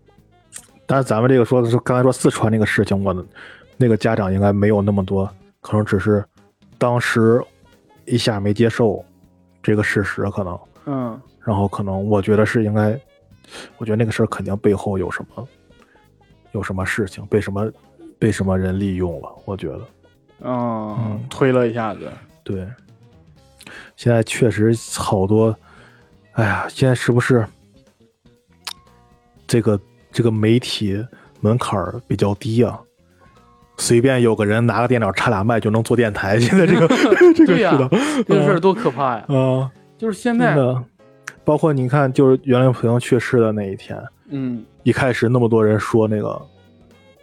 [0.91, 3.23] 但是咱们这个说的是刚才说四川那个事情，我的
[3.77, 6.25] 那个家长应该没有那么多，可能只是
[6.79, 7.39] 当时
[8.05, 9.05] 一下没接受
[9.61, 12.99] 这个事实，可能，嗯，然后可能我觉得是应该，
[13.77, 15.47] 我觉得那个事儿肯定背后有什么
[16.53, 17.71] 有什么事情，被什么
[18.17, 19.81] 被什么人利用了，我觉得。
[20.41, 22.11] 嗯嗯，推了一下子，
[22.43, 22.67] 对，
[23.95, 25.55] 现在确实好多，
[26.31, 27.45] 哎呀，现在是不是
[29.45, 29.79] 这个
[30.19, 31.01] 这个媒体
[31.39, 32.77] 门槛儿比较低啊？
[33.77, 36.85] 随便有个人拿个电脑插俩麦就能做电台，现在这个
[37.33, 37.89] 这个对呀是的，
[38.27, 39.25] 这个事儿多可怕呀！
[39.29, 40.57] 啊，就是现在，
[41.45, 46.41] 包括你看，就是袁隆平去世的那一天，嗯，一开始那么多人说那个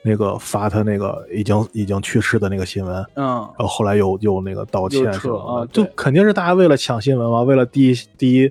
[0.00, 5.44] 那个发他那个已经已经去世的那个新闻，嗯，然后后来又又那个道歉什么的。
[5.44, 5.84] 啊对。
[5.84, 8.50] 就肯定是大家为了抢新闻嘛，为了第一第一，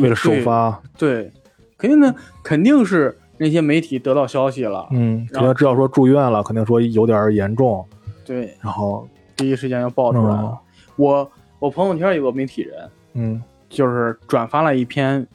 [0.00, 1.30] 为了首发，对，
[1.78, 7.82] 肯定的，肯定是那些媒体得到消息了，嗯，肯然后定知道说住院了，肯定说有点严重，
[8.22, 10.50] 对，然后第一时间就爆出来了。
[10.50, 10.58] 嗯。
[10.96, 13.42] 我我朋友圈有个媒体人，嗯。
[13.70, 15.26] 就是转发了一篇，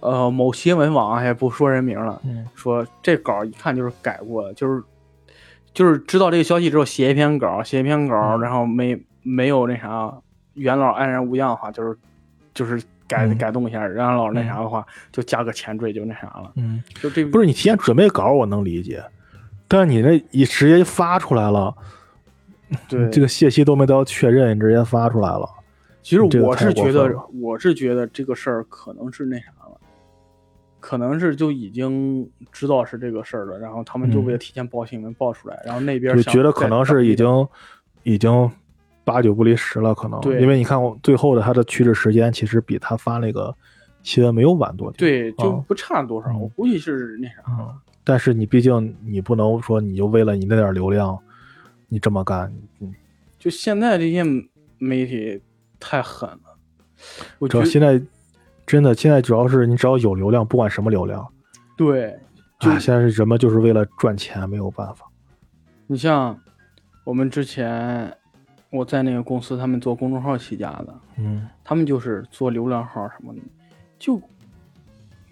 [0.00, 2.44] 呃，某新闻网啊也不说人名了，嗯。
[2.56, 4.82] 说这稿一看就是改过的，就是
[5.72, 8.40] 就是知道这个消息之后写一篇稿，写一篇稿，嗯。
[8.40, 10.12] 然后没没有那啥
[10.54, 11.96] 元老安然无恙的话，就是
[12.52, 13.36] 就是改、嗯。
[13.36, 19.02] 改动一下，让老师那啥的话就加个前缀就那啥了，嗯，就这不是你提前准备稿我能理解，
[19.66, 21.74] 但是你那一直接发出来了，
[22.88, 25.48] 对这个信息都没得到确认，你直接发出来了，
[26.02, 29.76] 其实我是觉得我是觉得这个事儿可能是那啥了，
[30.78, 34.24] 可能是就已经知道是这个事儿了，然后他们就嗯。
[34.24, 37.48] 为了提前报新闻报出来，然后那边就觉得可能是已经
[38.04, 38.50] 已经
[39.04, 40.20] 八九不离十了，可能。
[40.20, 43.54] 对因为你看我最后的他的去世时间，其实比他发那个
[44.02, 44.98] 新闻没有晚多点。
[44.98, 47.34] 对，就嗯不差多少，嗯我估计是那啥。
[47.48, 51.18] 嗯，但是你毕竟你不能说你就为了你那点流量，
[51.88, 52.94] 你这么干，嗯，
[53.38, 54.22] 就现在这些
[54.78, 55.40] 媒体
[55.78, 56.56] 太狠了，
[57.38, 58.06] 我主觉得要现在
[58.66, 61.26] 真的现在主要是你只要有流量，不管什么流量，
[61.76, 62.16] 对，
[62.60, 65.06] 就啊，现在是人们就是为了赚钱，没有办法。
[65.86, 66.38] 你像
[67.04, 68.16] 我们之前
[68.70, 71.48] 我在那个公司，他们做公众号起家的，嗯。
[71.64, 73.40] 他们就是做流量号什么的，
[73.98, 74.20] 就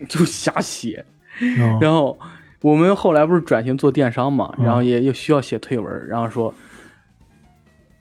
[0.08, 1.04] 就瞎写。
[1.40, 2.18] 嗯然后
[2.60, 6.52] 我们后来不是转型做电商嘛，嗯然后也又需要写推文，然后说，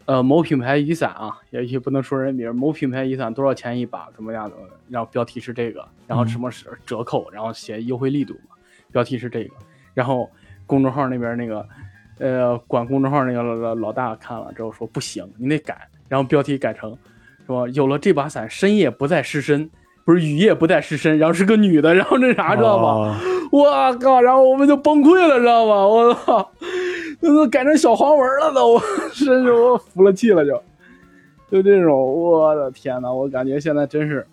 [0.06, 4.56] 呃，某品牌雨伞啊，也也不能说人名，某品牌雨伞多少钱一把，怎么样的，
[4.90, 8.56] 然后标题是这个，然后什么是折扣，然后写优惠力度嘛，
[8.92, 9.54] 标题是这个，
[9.94, 10.30] 然后
[10.66, 11.68] 公众号那边那个，
[12.20, 16.98] 呃，管公众号那个老老大看了之后说不行，你得改，然后标题改成
[17.46, 19.70] 说有了这把伞，深夜不再失身。
[20.06, 22.86] 不是雨夜不再失身，然后是个女的，然后那啥知道吧？
[22.86, 23.16] 哦
[23.52, 24.22] 我靠！
[24.22, 25.86] 然后我们就崩溃了，知道吗？
[25.86, 26.50] 我操，
[27.20, 28.82] 那都改成小黄文了都，我
[29.14, 30.64] 真是我服了气了就，
[31.52, 34.26] 就这种，我的天呐，我感觉现在真是，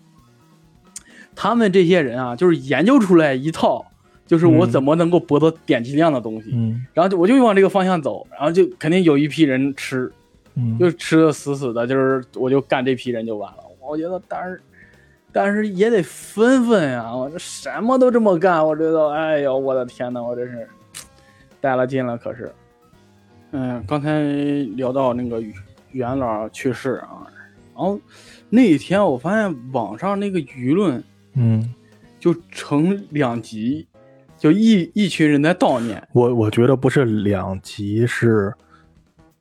[1.35, 3.85] 他们这些人啊，就是研究出来一套，
[4.25, 4.71] 就是我嗯。
[4.71, 6.85] 怎么能够博得点击量的东西，嗯。
[6.93, 10.11] 然后就我就往这个方向走，然后就肯定有一批人吃，
[10.55, 13.59] 嗯，就吃的死死的，就是我就干这批人就完了。
[13.79, 14.61] 我觉得，但是
[15.31, 20.67] 但是也得分分呀，我这什么都这么干，我觉得，哎呦，我的天呐，我真是
[21.61, 22.17] 带了劲了。
[22.17, 22.51] 可是，
[23.51, 24.23] 嗯，刚才
[24.75, 25.43] 聊到那个
[25.91, 27.27] 元老去世啊，
[27.75, 27.99] 然后
[28.49, 31.73] 那一天我发现网上那个舆论嗯，
[32.19, 33.85] 就成两极，
[34.37, 38.53] 就一一群人在悼念，我我觉得不是两集，是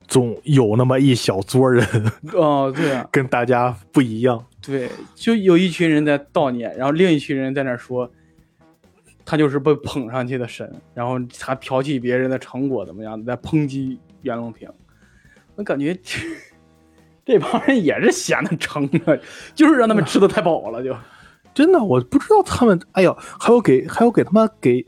[0.07, 1.87] 总有那么一小撮人
[2.33, 4.45] 哦，对啊， 跟大家不一样。
[4.63, 8.11] 对，就有一群人在悼念，然后另一群人在那说，
[9.25, 14.69] 他就是被捧上去的神，然后他剽窃别人的成果怎么样，在抨击袁隆平。
[15.57, 16.19] 我感觉这
[17.27, 19.21] 这帮人也是闲的撑的，
[19.55, 20.95] 就是让他们吃的太饱了，就
[21.55, 24.85] 真的，我不知道他们，哎呦，还有给还有给他妈给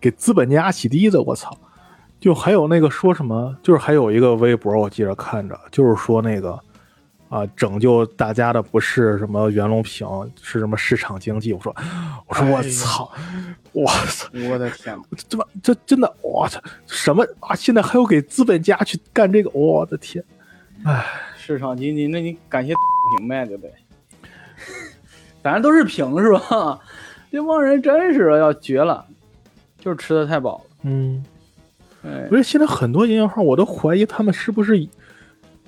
[0.00, 1.56] 给资本家洗地的，我操！
[2.20, 6.58] 就还有那个说什么，就是还有一个微博，我记着看着，就是说那个
[7.28, 10.04] 啊，拯救大家的不是什么袁隆平，
[10.42, 11.52] 是什么市场经济。
[11.52, 11.72] 我说，
[12.26, 13.08] 我说我操，
[13.72, 17.54] 我操，我的天呐，这么这真的，我操，什么啊？
[17.54, 20.24] 现在还有给资本家去干这个，我的天！
[21.36, 22.72] 市场经济，那你感谢
[23.20, 23.72] 明白，对不对？
[25.42, 26.78] 反正都是平是吧？
[27.30, 29.04] 这帮人真是要绝了，
[29.78, 30.64] 就是吃的太饱了。
[30.84, 31.24] 嗯，
[32.04, 34.88] 哎不，是现在很多营销号，我都怀疑他们是不是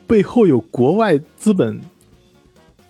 [0.06, 1.80] 背后有国外资本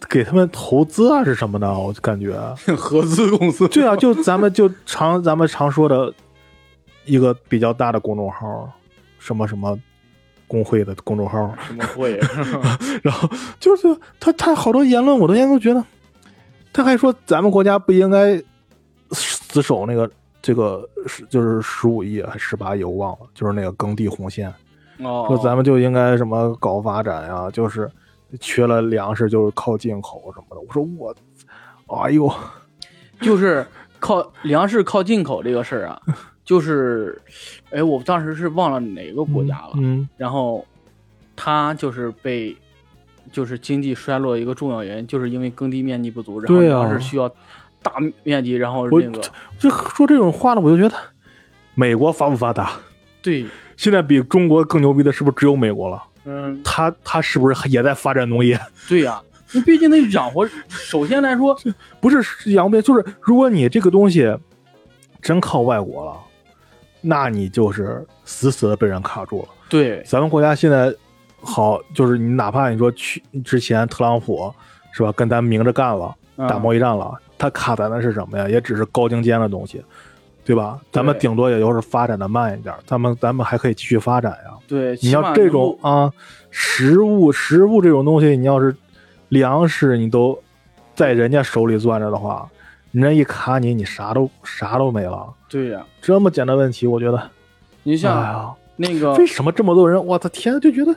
[0.09, 1.73] 给他们投资啊，是什么的？
[1.73, 2.33] 我就感觉，
[2.77, 6.13] 合资公司对啊， 就咱们就常咱们常说的
[7.05, 8.71] 一个比较大的公众号，
[9.19, 9.79] 什么什么
[10.47, 12.19] 工会的公众号，什么会？
[13.03, 13.89] 然后就是
[14.21, 15.85] 他他好多言论，我都现在都觉得，
[16.73, 18.41] 他还说咱们国家不应该
[19.11, 20.09] 死守那个
[20.41, 24.49] 这个是就是十五亿还是十八亿，我忘了，就是那个耕地红线。
[24.99, 27.91] 哦，说咱们就应该什么搞发展呀、就是
[28.39, 30.61] 缺了粮食就是靠进口什么的。
[30.61, 31.15] 我说我，
[32.05, 32.33] 哎呦，
[33.21, 33.67] 就是
[33.99, 36.01] 靠粮食靠进口这个事儿啊，
[36.45, 37.21] 就是，
[37.71, 40.65] 哎，我当时是忘了哪个国家了，嗯然后
[41.35, 42.57] 他就是被。
[43.33, 47.29] 就是经济衰落一个重要原因，就是因为耕地面积不足，然后对啊粮食需要
[47.83, 49.21] 大面积，然后我那个
[49.59, 50.95] 就说这种话呢，我就觉得
[51.75, 52.73] 美国发不发达？
[53.23, 56.03] 对，现在比中国更牛逼的是不是只有美国了？
[56.25, 58.59] 嗯，他他是不是也在发展农业？
[58.89, 59.21] 对呀、
[59.53, 60.47] 你毕竟得养活。
[60.69, 61.59] 首先来说，
[62.01, 64.37] 不是养不就是如果你这个东西
[65.23, 66.17] 真靠外国了，
[67.01, 69.49] 那你就是死死的被人卡住了。
[69.69, 70.95] 对，咱们国家现在
[71.43, 74.53] 好，就是你哪怕你说去之前特朗普
[74.93, 78.49] 是吧，跟咱明着干了，打贸易，战了，他卡咱的是什么呀？
[78.49, 79.83] 也只是高精尖的东西，
[80.45, 80.79] 对吧？
[80.93, 84.55] 咱们顶多也就是发展的慢一点，咱们咱们还可以继续发展呀。
[84.67, 86.13] 对，你起码要这种啊，
[86.51, 88.75] 食物食物这种东西，你要是
[89.29, 90.39] 粮食你都
[90.95, 92.49] 在人家手里攥着的话，
[92.93, 95.33] 人家一卡你，你啥都啥都没了。
[95.49, 97.29] 对呀、这么简单问题，我觉得，哎
[97.83, 100.05] 你像呀，那个为什么这么多人？
[100.05, 100.95] 我的天，就觉得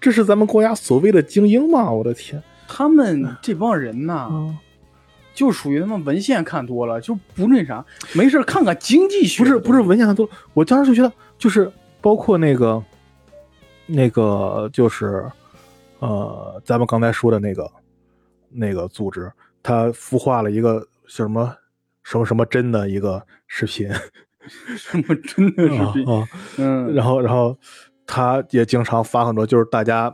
[0.00, 1.90] 这是咱们国家所谓的精英吗？
[1.90, 4.58] 我的天，他们这帮人呐，啊，
[5.34, 7.84] 就属于他们文献看多了，就不那啥，
[8.14, 9.42] 没事看看经济学。
[9.42, 12.82] 不是不是文献上都，我当时就觉得，就是包括那个
[13.86, 15.30] 那个就是
[15.98, 17.70] 呃，咱们刚才说的那个
[18.48, 19.30] 那个组织，
[19.62, 20.86] 他孵化了一个叫
[21.24, 21.54] 什么
[22.02, 23.90] 什么什么真的一个视频，
[24.78, 27.54] 什么真的是比 啊，嗯，然后然后
[28.12, 30.12] 他也经常发很多，就是大家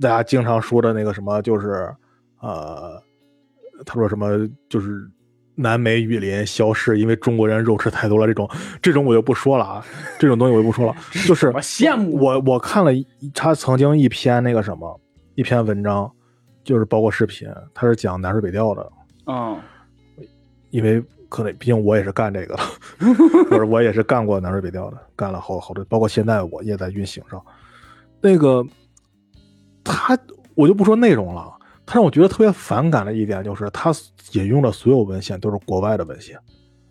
[0.00, 1.92] 大家经常说的那个什么，就是
[2.40, 3.02] 呃，
[3.84, 5.10] 他说什么就是
[5.56, 8.48] 南美雨林消失，因为中国人肉吃太多了，这种
[8.80, 9.84] 这种我就不说了啊，
[10.20, 10.94] 这种东西我就不说了，
[11.26, 12.16] 就是我羡慕？
[12.16, 15.00] 我我看了一他曾经一篇那个什么
[15.34, 16.08] 一篇文章，
[16.62, 18.92] 就是包括视频，他是讲南水北调的，
[19.26, 19.58] 嗯
[20.70, 22.62] 因为可能毕竟我也是干这个的，
[23.48, 27.42] 或者我也是干过南水北调的，干了好好多，包括现在我也在运行上。
[28.20, 28.62] 那个
[29.82, 30.18] 他，
[30.54, 31.50] 我就不说内容了，
[31.86, 33.90] 他让我觉得特别反感的一点就是他
[34.32, 36.38] 引用的所有文献都是国外的文献。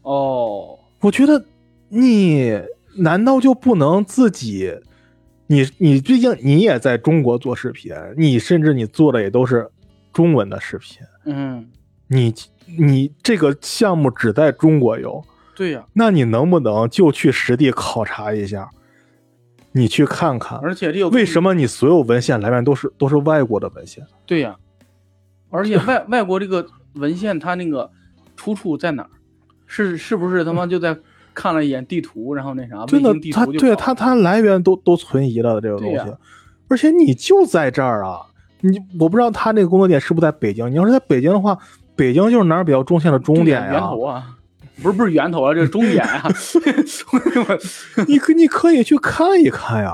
[0.02, 1.45] 哦，我觉得
[1.89, 2.60] 你
[2.97, 4.73] 难道就不能自己？
[5.52, 9.67] 你你毕竟你也在中国做视频，你甚至你做的也都是
[10.13, 11.67] 中文的视频，嗯，
[12.08, 12.32] 你
[12.77, 15.23] 你这个项目只在中国有，
[15.55, 18.69] 对呀，那你能不能就去实地考察一下？
[19.71, 24.05] 你去看看，而且这个为什么你所有文献来源都是都是外国的文献？
[24.25, 24.55] 对呀，
[25.49, 27.89] 而且外 外国这个文献它那个
[28.36, 29.10] 出处在哪儿？
[29.67, 30.97] 是是不是他妈就在
[31.34, 36.12] 看了一眼地图，然后那啥真的它图对它它来源都都存疑了这个东西，
[36.67, 38.21] 而且你就在这儿啊！
[38.62, 40.69] 你我不知道他那个工作点是不是在北京？
[40.69, 41.58] 你要是在北京的话，
[41.99, 44.38] 北京就是哪儿比较中线的终点呀、源头啊，
[44.81, 46.23] 不是不是源头啊，这是终点呀。
[47.12, 49.93] 我你可你可以去看一看呀。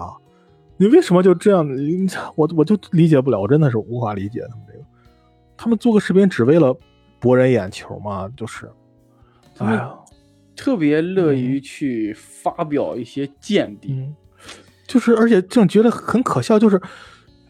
[0.77, 1.65] 你为什么就这样？
[1.67, 4.85] 你我我就理解不了，我真的是无法理解他们这个。
[5.57, 6.77] 他们做个视频只为了
[7.19, 8.29] 博人眼球吗？
[8.35, 8.69] 就是，
[9.57, 9.89] 哎呀，
[10.55, 13.93] 特别乐于去发表一些见地。
[13.93, 14.13] 嗯，
[14.85, 16.79] 就是而且正觉得很可笑，就是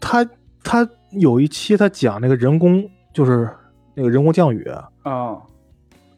[0.00, 0.24] 他
[0.62, 3.50] 他有一期他讲那个人工，就是
[3.96, 4.62] 那个人工降雨，
[5.02, 5.42] 啊，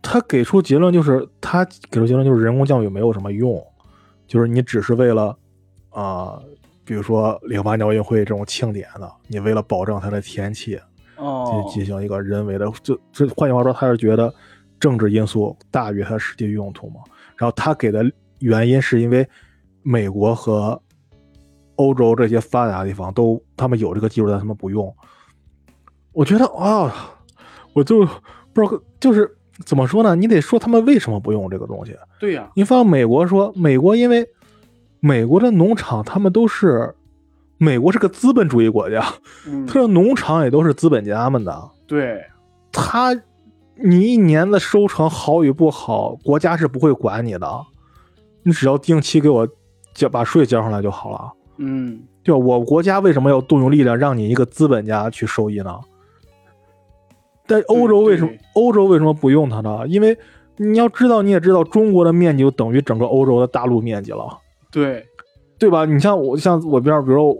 [0.02, 3.64] 他给出结论就是他给出结论就是人工降雨没有什么用，
[4.26, 5.34] 就是你只是为了
[5.90, 6.42] 啊、
[6.84, 10.78] 比如说零八年奥运会这种庆典的，你为了保证它的天气，
[11.16, 14.32] 哦进，进行一个人为的，就这换句话说，他是觉得
[14.80, 17.00] 政治因素大于它实际用途嘛。
[17.36, 18.04] 然后他给的
[18.40, 19.28] 原因是因为
[19.82, 20.80] 美国和
[21.76, 24.92] 欧洲这些发达的地方都他们有这个技术，但他们不用。
[26.12, 26.92] 我觉得啊，
[27.72, 28.06] 我就
[28.52, 29.30] 不知道，就是
[29.64, 30.14] 怎么说呢？
[30.16, 31.96] 你得说他们为什么不用这个东西。
[32.18, 34.26] 对呀，你放美国说，美国因为
[35.00, 36.94] 美国的农场他们都是，
[37.56, 39.04] 美国是个资本主义国家，
[39.46, 41.70] 嗯，它的农场也都是资本家们的。
[41.86, 42.24] 对，
[42.72, 43.14] 他，
[43.76, 47.48] 你一年的收成好与不好，国家是不会管你的，
[48.42, 49.48] 你只要定期给我
[49.94, 51.32] 交把税交上来就好了。
[51.58, 52.38] 嗯，对吧？
[52.38, 55.78] 我国家为什么要动用力量让你一个资本家去受益呢？
[57.48, 59.80] 但欧洲为什么欧洲为什么不用它呢？
[59.88, 60.16] 因为
[60.56, 64.38] 你要知道，你也知道，中国的面积就等于整个欧洲的大陆面积了，
[64.70, 65.04] 对，
[65.58, 65.84] 对吧？
[65.84, 67.36] 你像我，像我边儿，比如说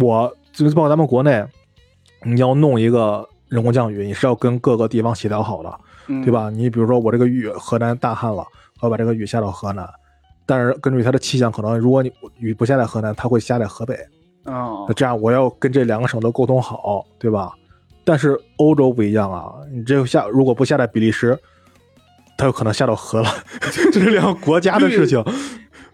[0.00, 1.44] 我，就包括咱们国内，
[2.24, 6.30] 你要弄一个人工降雨，你是要跟各个地方协调好的，嗯对？
[6.30, 6.50] 吧？
[6.50, 8.46] 你比如说我这个雨河南大旱了，
[8.80, 9.88] 我要把这个雨下到河南，
[10.46, 13.94] 但是根据它的气象，可能如果你雨不下在河南，它会下在河北。
[14.44, 17.52] 啊那，这样我要跟这两个省都沟通好，对吧？
[18.10, 21.38] 但是欧洲不一样啊，你这下如果不下在比利时，
[22.36, 23.30] 它有可能下到河了，
[23.92, 25.24] 这是两个国家的事情，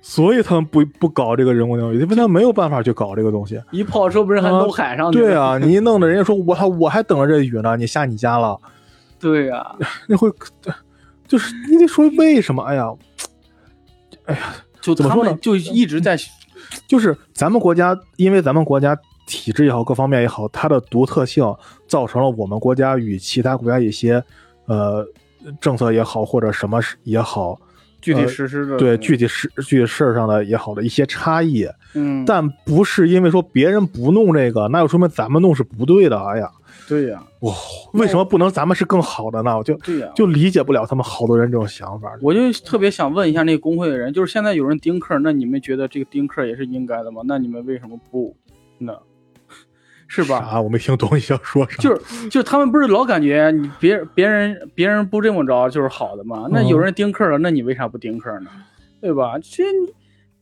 [0.00, 3.60] 所以他们不不搞这个人工降雨，因为他没有办法去搞这个东西。
[3.70, 5.10] 一炮车不是还啊都海上？
[5.10, 8.58] 对啊，你一弄的人家说我还我还等着这雨呢，你下你家了，
[9.20, 9.76] 对呀，
[10.08, 10.32] 那会
[11.28, 12.62] 就是你得说为什么？
[12.62, 12.90] 哎呀，
[14.24, 16.16] 哎呀就怎么说呢就一直在
[16.88, 21.44] 就是咱们国家，因为咱们国家体制也好，各方面也好，它的独特性
[21.86, 24.22] 造成了我们国家与其他国家一些
[24.66, 25.04] 呃
[25.60, 27.60] 政策也好，或者什么也好，
[28.00, 36.18] 具体呃实施的对具体事具体事儿上的也好的一些差异，嗯，但不是因为说别人不弄这个，那又说明咱们弄是不对的。
[36.18, 36.50] 哎呀，
[36.88, 37.52] 对呀，哇，
[37.94, 39.56] 为什么不能咱们是更好的呢？
[39.56, 42.12] 我就对呀，就理解不了他们好多人这种想法。
[42.22, 47.22] 我就特别想问一下那个工会的人，就是现在有人丁克，那你们觉得这个丁克也是应该的吗？
[47.24, 48.36] 那你们为什么不
[48.78, 48.94] 呢？
[50.08, 50.38] 是吧？
[50.38, 50.60] 啊？
[50.60, 51.76] 我没听懂你想说啥。
[51.82, 56.48] 就是就是他们不是老感觉你别别人别人不这么着就是好的吗？
[56.50, 58.50] 那嗯有人丁克了，那你为啥不丁克呢？
[59.00, 59.38] 对吧？
[59.42, 59.64] 这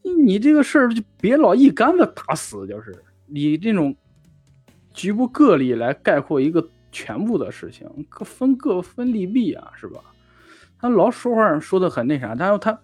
[0.03, 2.95] 你你这个事儿就别老一竿子打死，就是
[3.29, 3.95] 以这种
[4.93, 10.01] 局部个例来概括一个全部的事情，各分各分利弊啊，是吧？
[10.79, 12.79] 他老说话说的很那啥，然后他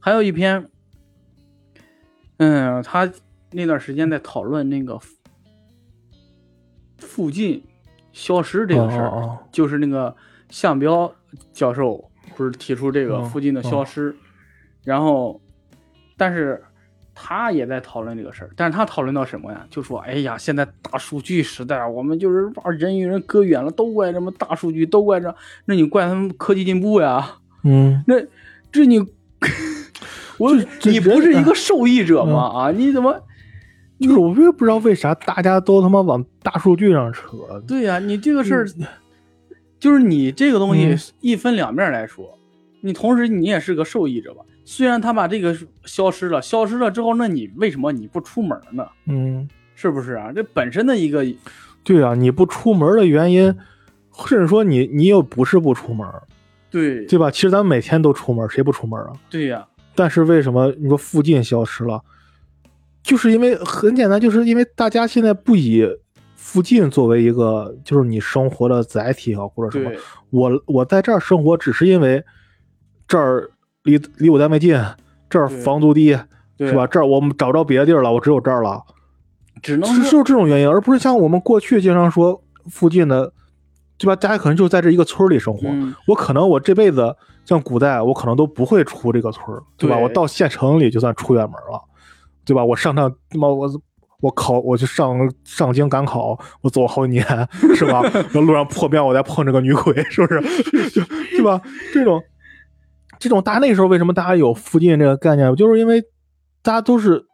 [0.00, 0.68] 还有一篇，
[2.38, 3.10] 嗯，他
[3.52, 4.98] 那段时间在讨论那个
[6.98, 7.62] 附近
[8.12, 10.14] 消失这个事儿，就是那个
[10.50, 11.12] 项彪
[11.52, 12.02] 教授
[12.34, 14.14] 不是提出这个哦附近的消失，
[14.84, 15.40] 然后，
[16.16, 16.62] 但是
[17.14, 19.66] 他也在讨论这个事儿，但是他讨论到什么呀？
[19.70, 25.34] 就说，哎呀，现在大数据时代，我们就是把人与人隔远了，都怪什么大数据，都怪这，
[25.64, 27.36] 那你怪他们科技进步呀？
[27.64, 28.14] 嗯， 那
[28.70, 28.98] 这你，
[30.38, 32.68] 我你不是一个受益者吗？
[32.68, 33.22] 啊，你怎么？
[33.98, 37.22] 就是我也不知道为啥大家都他妈往大数据上扯。
[37.66, 38.66] 对呀、你这个事儿，
[39.78, 42.38] 就是你这个东嗯西一分两面来说，
[42.80, 44.42] 你同时你也是个受益者吧。
[44.64, 48.86] 虽然他把这个消失了，消失了之后，那你为什么你不出门呢？
[49.06, 50.32] 嗯，是不是啊？
[50.34, 51.24] 这本身的一个
[51.84, 53.44] 对啊，你不出门的原因，
[54.26, 56.06] 甚至说你你又不是不出门，
[56.70, 57.30] 对对吧？
[57.30, 59.12] 其实咱们每天都出门，谁不出门啊？
[59.30, 62.02] 对呀、但是为什么你说附近消失了？
[63.06, 65.86] 就是因为很简单，就是因为大家现在不以
[66.34, 69.92] 附近作为一个就是你生活的载体啊，或者什么。
[70.30, 72.20] 我我在这儿生活，只是因为
[73.06, 73.48] 这儿
[73.84, 74.76] 离离我单位近，
[75.30, 76.18] 这儿房租低，
[76.58, 76.84] 是吧？？
[76.88, 78.82] 这儿我们找不着别的地儿了，我只有这儿了，
[79.62, 83.32] 只能是就是这种原因，而不是像我们过去经常说附近的，
[83.98, 84.16] 对吧？
[84.16, 89.46] 大家可能就在这一个村里生活，嗯，我可能我这辈子像古代，我可能都不会出这个村，
[89.76, 89.94] 对吧？
[89.94, 91.80] 对我到县城里就算出远门了，
[92.46, 92.64] 对吧？
[92.64, 93.68] 我上趟他妈我
[94.20, 97.24] 我考我去上上京赶考，我走好几年，
[97.74, 98.00] 是吧？
[98.32, 100.40] 那路上破庙，我再碰着个女鬼，是不是？
[100.90, 101.60] 就对吧？
[101.92, 102.22] 这种
[103.18, 106.02] 这种大家那时候为什么大家有附近这个概念，就是因为
[106.62, 107.26] 大家都是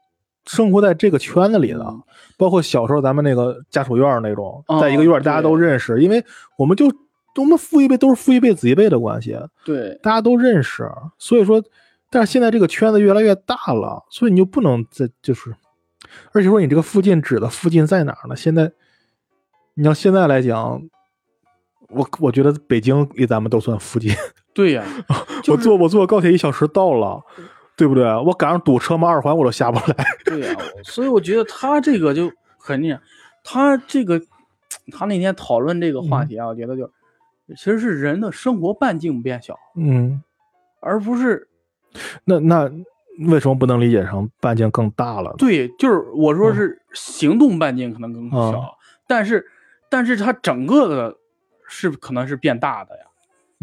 [0.46, 1.80] 生活在这个圈子里的。
[1.84, 2.02] 嗯
[2.38, 6.24] 包括小时候咱们那个家属院那种，哦在一个院大家都认识，因为
[6.58, 6.86] 我们就
[7.36, 11.62] 我们父一辈都是父一辈子一辈的关系，对大家都认识，所以说，
[12.12, 15.56] 但是现在这个圈子越来越大了，所以你就不能再就是，
[16.32, 18.36] 而且说你这个附近指的附近在哪儿呢？
[18.36, 18.70] 现在
[19.74, 20.82] 你要现在来讲，
[21.88, 24.14] 我我觉得北京离咱们都算附近，
[24.52, 27.22] 对呀、我 就是坐我坐高铁一小时到了，
[27.76, 28.04] 对不对？
[28.04, 30.06] 我赶上堵车嘛，二环我都下不来。
[30.26, 30.54] 对呀、
[30.84, 33.00] 所以我觉得他这个就很厉害，
[33.42, 34.20] 他这个
[34.92, 36.86] 他那天讨论这个话题啊，我觉得就
[37.56, 40.22] 其实是人的生活半径变小，嗯，
[40.80, 41.48] 而不是
[42.24, 42.70] 那那
[43.28, 45.34] 为什么不能理解成半径更大了？
[45.38, 48.68] 对，就是我说是行动半径可能更小，啊
[49.06, 49.46] 但是
[49.90, 51.16] 但是它整个的
[51.68, 53.04] 是可能是变大的呀，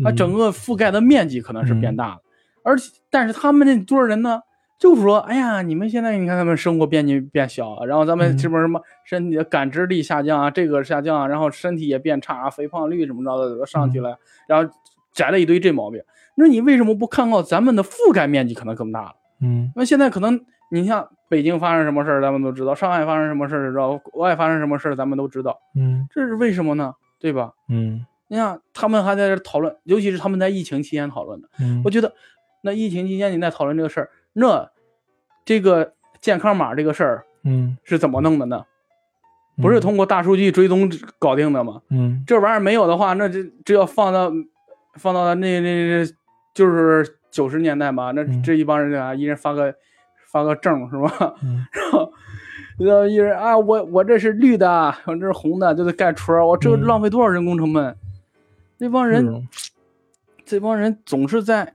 [0.04, 2.22] 它整个覆盖的面积可能是变大的，
[2.64, 4.42] 而且但是他们那多少人呢？
[4.78, 14.18] 就是说，哎呀，你们现在你看他们生活边界变小，然后咱们嗯这边什么身体的感知力下降啊，这个下降啊，然后身体也变差，啊肥胖率什么着的都上去了，
[14.48, 14.74] 然后
[15.12, 16.02] 摘了一堆这毛病。
[16.40, 19.16] 那你为什么不看到咱们的覆盖面积可能更大了？
[19.42, 20.40] 嗯那现在可能
[20.72, 25.60] 你像北京发生什么事儿，咱们都知道；上海发生什么事儿，知道；国外发生什么事儿，咱们都知道。
[25.76, 26.94] 嗯这是为什么呢？
[27.20, 27.52] 对吧？
[27.68, 31.50] 嗯你看他们还在这讨论，尤其是他们在疫情期间讨论的。
[31.60, 32.14] 嗯我觉得，
[32.62, 34.70] 那疫情期间你在讨论这个事儿，那
[35.46, 38.64] 这个健康码这个事儿嗯，是怎么弄的呢？
[39.62, 41.82] 不是通过大数据追踪搞定的吗？
[41.90, 44.32] 嗯这玩意儿没有的话，那这这要放到
[44.96, 46.06] 放到那那那
[46.54, 49.74] 就是九十年代嘛，那嗯这一帮人啊，一人发个
[50.32, 51.36] 发个证是吧？
[51.44, 52.14] 嗯然后
[52.78, 57.96] 然后一人啊，我我这是绿的，我这是红的，就得盖戳儿，我这嗯浪费多少人工成本？
[58.78, 59.48] 那帮人
[60.46, 61.74] 这帮人总是在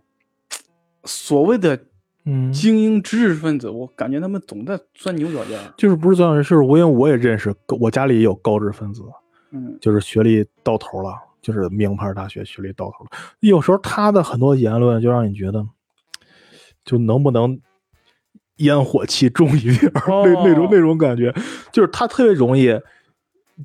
[1.04, 1.78] 所谓的
[2.24, 5.58] 嗯精英知识分子，我感觉他们总在钻牛角尖。
[5.76, 9.02] 就是不是这样的事，我因为我也认识，我家里也有高知分子，
[9.52, 11.14] 嗯，就是学历到头了，
[11.44, 13.10] 就是名牌大学学历到头了。
[13.40, 15.66] 有时候他的很多言论就让你觉得，
[16.84, 17.60] 就能不能
[18.56, 21.34] 烟火气重一点、哦那那种那种感觉，
[21.70, 22.80] 就是他特别容易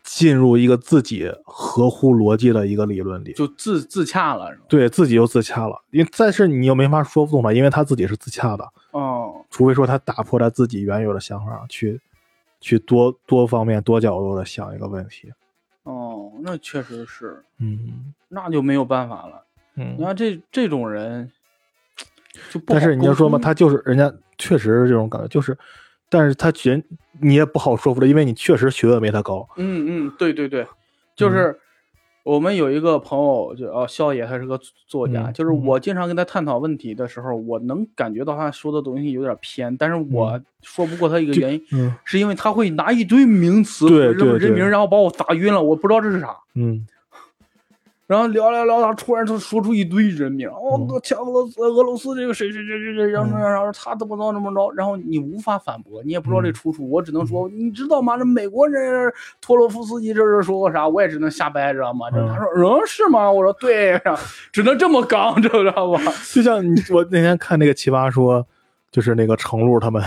[0.04, 5.82] 进入一个自己合乎逻辑的一个理论里，就自自洽了，对自己又自洽了。
[5.92, 12.00] 因为但是你又没法说服动他，因为他自己是自洽的，哦，除非说他打破他自己原有的想法，去
[12.60, 15.32] 去多多方面、多角度的想一个问题。
[16.40, 19.46] 哦，那确实是，嗯那就没有办法了。
[19.76, 20.06] 嗯你嗯。
[20.06, 21.30] 看这这种人，
[22.50, 25.58] 就不好但是你要说嘛，他就是人家确实是这种感觉，就是，
[26.10, 26.84] 但是他人
[27.22, 29.48] 你也不好说服他，因为你确实学问没他高。
[29.58, 30.66] 嗯嗯，对对对，
[31.16, 31.60] 就是
[32.30, 41.96] 我们有一个朋友，就哦，肖爷，他是个作家，嗯就是我经常跟他探讨问题的时候，我能感觉到他说的东西有点偏，但是我说不过他一个原因，嗯。
[42.06, 46.36] 是因为他会拿一堆名词对或者人名，然后把我打晕了，我不知道这是啥。
[46.54, 46.86] 嗯，
[48.10, 58.18] 然后聊聊聊，他突然就说出一堆人名，哦嗯，前俄罗斯俄罗斯这个谁谁谁谁谁，然后然后他怎么着怎么着，然后你无法反驳，你也不知道这出处，我只能说，你知道吗？
[58.18, 62.10] 这美国人托洛夫斯基这是说过啥，我也只能瞎掰，知道吗？
[62.10, 63.32] 他说，嗯，是吗？
[63.32, 64.02] 我说对，
[64.52, 66.02] 只能这么刚，知道吧？
[66.34, 68.44] 就像你我那天看那个奇葩说，
[68.90, 70.04] 就是那个程璐他们，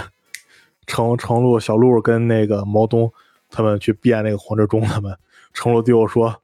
[0.88, 3.12] 程程璐、小璐跟那个毛东
[3.48, 5.16] 他们去辩那个黄志忠他们，
[5.52, 6.34] 程璐对我说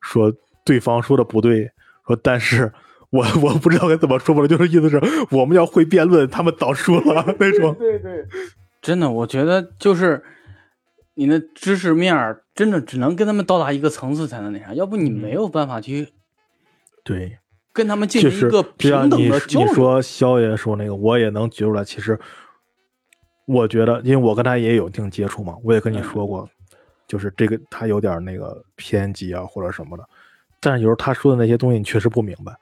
[0.00, 0.32] 说
[0.64, 1.70] 对方说的不对，
[2.06, 2.72] 说但是
[3.10, 5.00] 我我不知道该怎么说吧，就是意思是
[5.30, 7.74] 我们要会辩论，他们早输了那种。
[7.74, 8.24] 对对，
[8.80, 10.22] 真的，我觉得就是
[11.14, 16.08] 你的知识面儿真的只能跟他们到达一个层次才能那啥，要不你没有办法去
[17.02, 17.38] 对，
[17.72, 19.68] 跟他们进行一个平等你的交流。
[19.68, 21.82] 你说肖爷说那个，我也能觉出来。
[21.82, 22.18] 其实
[23.46, 26.48] 我觉得，因为我跟他也有一定接触嘛，我也跟你说过，
[27.08, 30.08] 就是这个他有点那个偏激啊或者什么的。
[30.60, 32.54] 但是有时候他说的那些东西你确实不明白，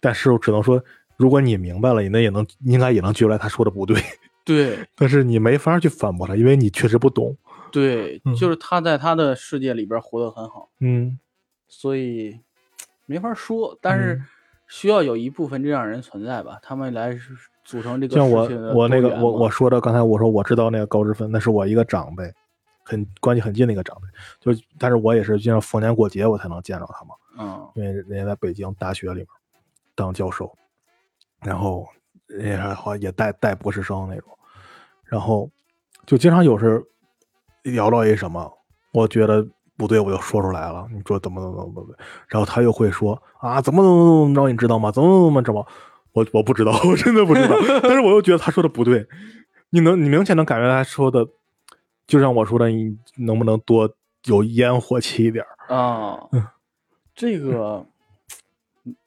[0.00, 0.82] 但是我只能说，
[1.16, 4.02] 如果你明白了，你那也能应该也能觉出来他说的不对，
[4.44, 7.36] 对 但是你没法去反驳他，因为你确实不懂。
[7.72, 11.18] 对嗯，就是他在他的世界里边活得很好，嗯
[11.68, 12.38] 所以
[13.06, 13.76] 没法说。
[13.80, 14.24] 但是嗯
[14.68, 17.16] 需要有一部分这样人存在吧，他们来
[17.64, 22.32] 组成这个像我我那个我我说的刚才我说我知道那个高志芬，那是我一个长辈，
[22.82, 24.08] 很关系很近的一个长辈，
[24.40, 29.26] 就但是我也是经常逢年过节我才能见着他嘛，嗯因为人家在北京大学里面
[29.94, 30.52] 当教授，
[31.42, 31.86] 然后
[32.26, 34.28] 人家好像也带带博士生那种，
[35.04, 35.50] 然后
[36.06, 36.82] 就经常有时
[37.62, 38.52] 聊到一什么，
[38.92, 40.86] 我觉得不对，我就说出来了。
[40.92, 41.96] 你说怎么怎么怎么怎么，
[42.28, 44.90] 然后他又会说啊，怎么怎么怎么着，你知道吗？
[44.90, 45.68] 怎么怎么怎么着？
[46.12, 47.56] 我我不知道， 我真的不知道。
[47.82, 49.06] 但是我又觉得他说的不对，
[49.70, 51.26] 你能你明显能感觉他说的，
[52.06, 53.92] 就像我说的，你能不能多
[54.26, 55.74] 有烟火气一点儿？
[55.74, 56.46] 啊嗯，
[57.14, 57.84] 这个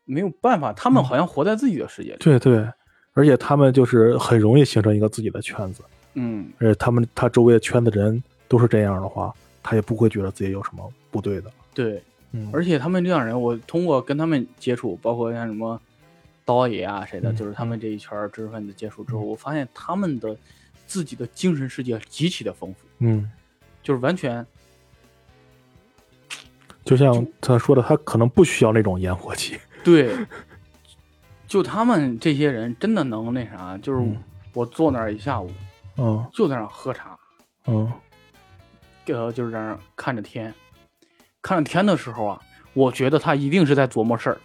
[0.05, 2.17] 没有办法，他们好像活在自己的世界里。
[2.19, 2.65] 对对，
[3.13, 5.83] 而且他们就是很容易形成一个自己的圈子，
[6.13, 11.51] 嗯，而且他们他周围的圈子人都是这样的话，他也不会觉得自己有什么不对的。
[11.73, 12.01] 对，
[12.31, 15.79] 嗯，而且他们这样人，我通过跟他们接触，包括像什么
[16.45, 20.35] 刀爷啊谁的，嗯就是他们这一圈知识分子接触之后，我发现他们的
[20.85, 23.29] 自己的精神世界极其的丰富，嗯，
[23.83, 24.45] 就是完全
[26.87, 29.59] 就像他说的，他可能不需要那种烟火气。
[29.83, 30.15] 对。
[31.47, 34.17] 就他们这些人真的能那啥，就是嗯
[34.53, 35.49] 我坐那儿一下午，
[35.97, 37.17] 嗯就在那儿喝茶，
[37.67, 37.89] 嗯
[39.05, 40.53] 呃，就是在那儿看着天，
[41.41, 42.41] 看着天的时候啊，
[42.73, 44.37] 我觉得他一定是在琢磨事儿，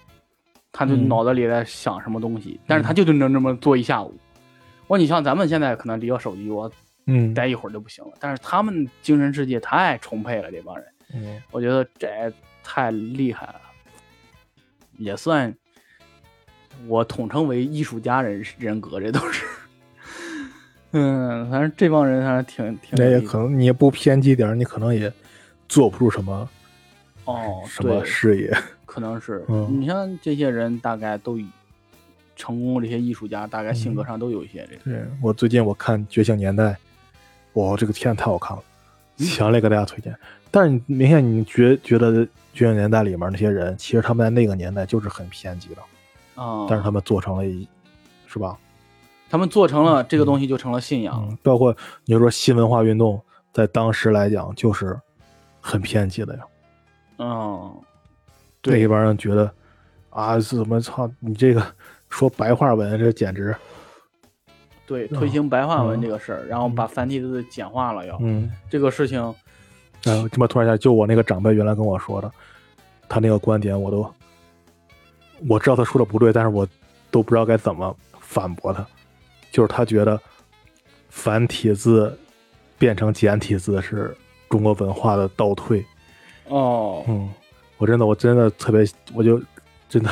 [0.70, 4.16] 他就嗯脑子里在想什么东西，但是他就能这么坐一下午。
[4.86, 6.70] 我你像咱们现在可能离个手机，我
[7.07, 12.33] 嗯待一会儿就不行了，但是他们精神世界太充沛了，这帮人，嗯，我觉得这
[12.63, 13.61] 太厉害了，
[14.99, 15.55] 也算
[16.87, 19.45] 我统称为艺术家人人格，这都是。
[20.93, 25.11] 嗯，反正这帮人还是挺挺那也可能你也不偏激点儿，你可能也
[25.69, 26.49] 做不出什么
[27.25, 28.55] 哦，什么事业。
[28.85, 31.49] 可能是，嗯你像这些人，大概都以
[32.37, 34.83] 成功这些艺术家，大概性格上都有一些这个。
[34.85, 36.65] 对我最近我看《觉醒年代》，
[37.55, 38.63] 哇，这个片太好看了，
[39.19, 40.15] 强烈给大家推荐。
[40.53, 42.12] 但是你明显你觉觉得
[42.53, 45.82] 《觉醒年代》里面那些人，其实他们在那个年代就是很偏激的，
[46.40, 47.66] 啊、但是他们做成了一，
[48.26, 48.57] 是吧？
[49.30, 51.26] 他们做成了这个东西，就成了信仰。
[51.26, 51.74] 嗯，包括
[52.05, 53.18] 你说新文化运动，
[53.50, 54.94] 在当时来讲就是
[55.59, 56.40] 很偏激的呀。
[57.16, 57.74] 嗯，
[58.62, 59.50] 那一帮人觉得
[60.11, 61.66] 啊，是怎么操你这个
[62.11, 63.57] 说白话文，这简直，
[64.86, 66.03] 对，推行白话文嗯。
[66.03, 69.34] 这个事儿，然后把繁体字简化了要，嗯，这个事情，
[70.05, 72.30] 哎呦，这么突然一下，就我那个长辈原来跟我说的，
[73.09, 74.14] 他那个观点我都，
[75.48, 76.66] 我知道他说的不对，但是我
[77.11, 78.86] 都不知道该怎么反驳他。
[79.50, 80.18] 就是他觉得
[81.11, 82.18] 繁体字
[82.78, 84.16] 变成简体字是
[84.48, 85.84] 中国文化的倒退。
[86.48, 87.30] 哦，嗯，
[87.76, 89.40] 我真的我真的特别，我就
[89.88, 90.11] 真的，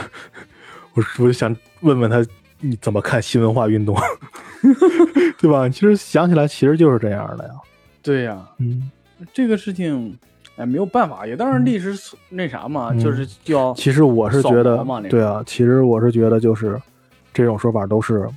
[0.92, 2.24] 我我就想问问他，
[2.60, 3.96] 你怎么看新文化运动，
[5.40, 5.68] 对吧？
[5.68, 7.54] 其实想起来，其实就是这样的呀。
[8.02, 8.90] 对呀、嗯，
[9.32, 10.18] 这个事情，
[10.56, 12.98] 哎，没有办法，也当然历史所那啥嘛，嗯。
[12.98, 16.80] 就是叫其实我是觉得对啊，其实我是觉得就是
[17.32, 18.28] 这种说法都是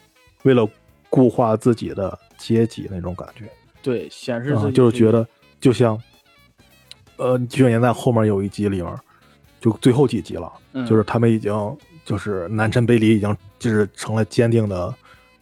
[0.43, 0.67] 为了
[1.09, 3.45] 固化自己的阶级那种感觉。
[3.81, 5.27] 对显示就是觉得
[5.59, 5.99] 就像，
[7.17, 8.95] 呃，《九十年在》后面有一集里面，
[9.59, 11.53] 就最后几集了，嗯就是他们已经
[12.05, 14.93] 就是南陈北李已经就是成了坚定的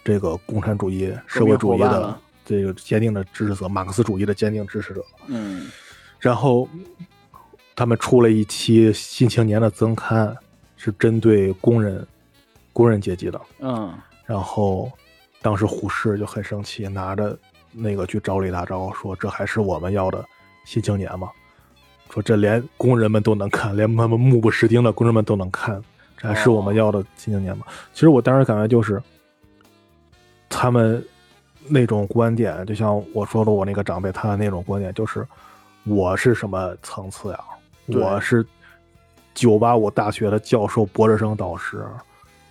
[0.03, 2.17] 这个共产主义社会主义的
[2.51, 5.01] 这个坚定的支持者，马克思主义的坚定支持者。
[5.27, 5.69] 嗯
[6.19, 6.67] 然后
[7.75, 10.35] 他们出了一期《新青年》的增刊，
[10.75, 12.05] 是针对工人
[12.73, 13.41] 工人阶级的。
[13.59, 13.93] 嗯
[14.25, 14.91] 然后
[15.41, 17.37] 当时胡适就很生气，拿着
[17.71, 20.19] 那个去找李大钊说：“这还是我们要的
[20.65, 21.31] 《新青年》吗？
[22.13, 25.81] 说这连工人们都能看，连他们目不识丁的工人们都能看，
[26.17, 29.01] 这还是我们要的《新青年》吗？”其实我当时感觉就是
[30.49, 31.03] 他们
[31.67, 35.25] 那种观点，就像我说的，我那个长辈他的那种观点就是。
[35.83, 37.39] 我是什么层次呀？
[37.87, 38.45] 对我是
[39.33, 41.83] 九八五大学的教授、博士生导师，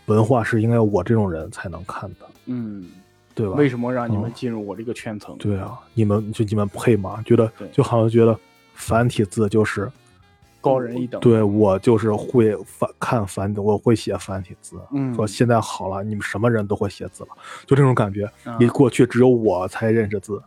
[0.07, 2.91] 文化是应该我这种人才能看的，嗯，
[3.33, 3.55] 对吧？
[3.55, 5.37] 为什么让你们嗯进入我这个圈层？
[5.39, 7.23] 对啊，你们就你们配吗？
[7.25, 8.37] 觉得就好像觉得
[8.75, 9.89] 繁体字就是
[10.61, 14.81] 高人一等。，对我就是会繁看繁，我会写繁体字。
[14.93, 17.31] 嗯说现在好了，你们什么人都会写字了，
[17.67, 18.25] 就这种感觉。
[18.45, 20.43] 啊你过去只有我才认识字，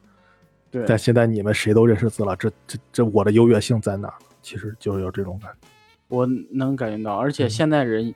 [0.72, 4.16] 对，但现在你们谁都认识字了，这这这我的优越性在哪儿？
[4.41, 5.68] 其实就有这种感觉。
[6.09, 8.14] 我能感觉到，而嗯且现在人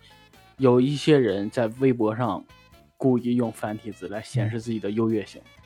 [0.57, 2.43] 有一些人在微博上
[2.95, 5.41] 故意用繁体字来显示自己的优越性。
[5.41, 5.56] 嗯，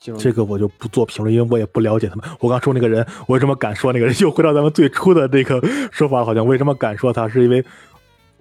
[0.00, 2.24] 就这个我就不做评论，因为我也不了解他们。
[2.40, 4.14] 我刚说那个人，我为什么敢说那个人？
[4.20, 7.64] 又回到咱们最初的这个说法，好像为什么敢说他，是因为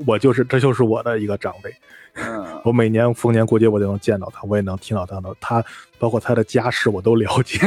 [0.06, 1.74] 我就是这就是我的一个长辈。
[2.16, 5.64] 嗯，我每年逢年过节我就能见到他，我也能听到他的他，
[5.98, 7.60] 包括他的家世我都了解。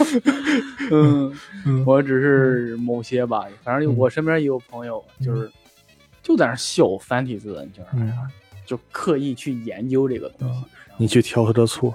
[0.90, 1.30] 嗯，
[1.66, 5.50] 嗯我只是某些吧，反正嗯我身边也有朋友，就是
[6.22, 8.10] 就在那笑繁体字，就是嗯，
[8.64, 10.64] 就刻意去研究这个东西。
[10.96, 11.94] 你去挑他的错，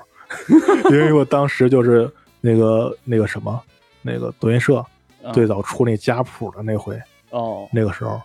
[0.89, 2.11] 因为我当时就是
[2.41, 3.61] 那个那个什么，
[4.01, 4.84] 那个德云社
[5.23, 6.99] 嗯最早出那家谱的那回，
[7.32, 8.21] 哦，那个时候，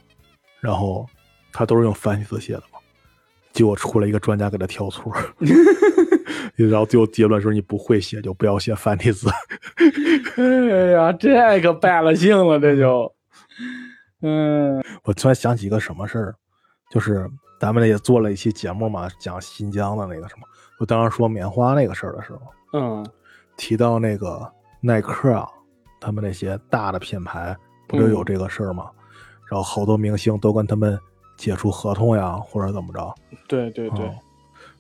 [0.61, 1.07] 然后
[1.53, 2.79] 他都是用繁体字写的嘛，
[3.53, 5.13] 结果出来一个专家给他挑错，
[6.55, 9.29] 然后最后结论说你不会写就不要写繁体字。
[10.37, 13.13] 哎呀，这可败了兴了，这就，
[14.23, 16.35] 嗯我突然想起一个什么事儿，
[16.91, 17.29] 就是
[17.59, 20.47] 咱们也做了一期节目嘛，讲新疆的那个什么，
[20.83, 22.41] 我当时说棉花那个事儿的时候，
[22.73, 23.07] 嗯
[23.57, 25.49] 提到那个耐克啊，
[26.01, 27.57] 他们那些大的品牌
[27.87, 28.91] 不就有这个事儿吗？
[29.49, 30.99] 然后好多明星都跟他们
[31.37, 33.15] 解除合同呀，或者怎么着。
[33.47, 34.19] 对对对，嗯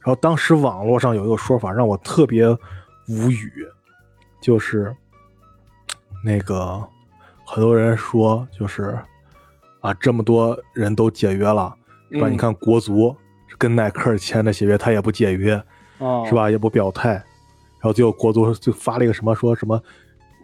[0.00, 2.48] 然后当时网络上有一个说法让我特别
[3.08, 3.64] 无语，
[4.40, 4.92] 就是
[6.24, 6.84] 那个
[7.46, 8.98] 很多人说就是
[9.82, 11.72] 啊，这么多人都解约了，
[12.10, 12.26] 是吧？
[12.26, 13.16] 嗯你看国足
[13.56, 15.62] 跟耐克签的协约，他也不解约，
[16.02, 16.34] 哦，是？
[16.34, 16.50] 吧？
[16.50, 19.80] 也不表态，然后最后国足就发了一个什么说什么。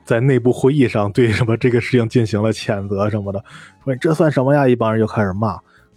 [0.05, 3.45] 在内部会议上对什么这个事情进行了谴责什么的，
[3.85, 4.67] 说你这算什么呀？
[4.67, 5.49] 一帮人就开始骂，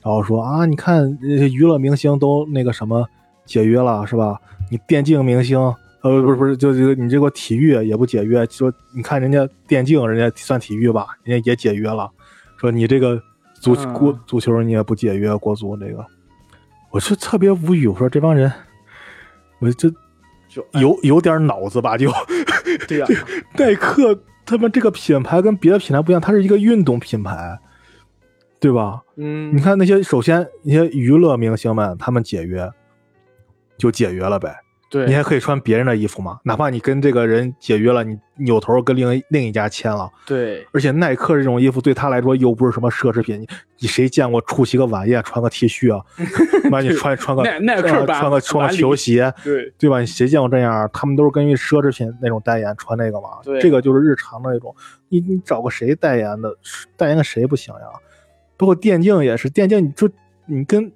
[0.01, 3.07] 然后说啊，你看娱乐明星都那个什么
[3.45, 4.37] 解约了是吧？
[4.69, 5.57] 你电竞明星，
[6.01, 12.11] 呃，不是不是，就就你这个体育也不解约，说你看人家电竞，人家算体育吧，人家也解约了，
[12.57, 13.17] 说你这个
[13.61, 16.05] 足嗯国足球你也不解约，国足这个，
[16.89, 18.51] 我是特别无语，我说这帮人，
[19.61, 19.89] 我这
[20.49, 22.11] 就有有点脑子吧，就
[22.89, 23.07] 对呀，
[23.57, 27.57] 耐克他们这个品牌跟别的品牌不一样，它是一个运动品牌，
[28.59, 29.01] 对吧？
[29.15, 32.69] 嗯，你看那些，首先那些娱乐明星们，他们解约
[33.77, 34.60] 就解约了呗，
[34.91, 43.47] 对，你还可以穿别人的衣服嘛，哪怕你跟这个人解约了，你扭头跟另一另一家签了，对，而且耐克这种衣服对他来说又不是什么奢侈品，你
[43.79, 46.03] 你谁见过出席个晚宴穿个 T 恤啊？
[46.69, 50.01] 妈你穿穿个耐耐克穿个穿个球鞋，对，对吧？
[50.01, 50.89] 你谁见过这样？
[50.91, 53.29] 他们都是根据奢侈品那种代言穿那个嘛。
[53.45, 54.75] 对这个就是日常的那种。
[55.07, 56.53] 你你找个谁代言的？
[56.97, 57.81] 代言个谁不行呀？
[58.57, 60.09] 包括电竞也是，电竞你就
[60.45, 60.91] 你跟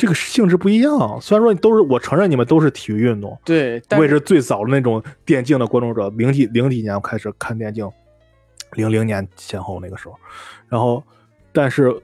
[0.00, 1.20] 这个性质不一样。
[1.20, 6.10] 虽然说你都是，我承认你们都是体育运动，对，但我也是最早的那种电竞的关注者。
[6.16, 7.86] 零几零几年我开始看电竞，
[8.72, 10.14] 零零年前后那个时候，
[10.70, 11.02] 然后
[11.52, 11.94] 但是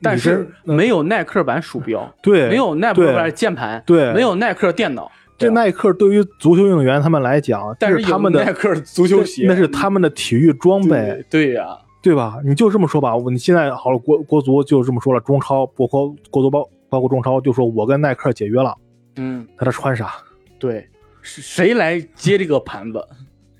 [0.00, 12.38] 但是没有耐克版鼠标， 对没有耐克版键盘，对没有耐克电脑，这耐克对于足球运动员他们来讲，但是他们的耐克足球鞋，那是他们的体育装备，对对呀，对吧？
[12.44, 18.76] 你就这么说吧，你现在好了，国国足就这么说了，中超包括国足包包括中超，就说我跟耐克解约了，
[19.16, 20.12] 嗯，那他穿啥？
[20.58, 20.86] 对，
[21.22, 23.02] 是谁来接这个盘子？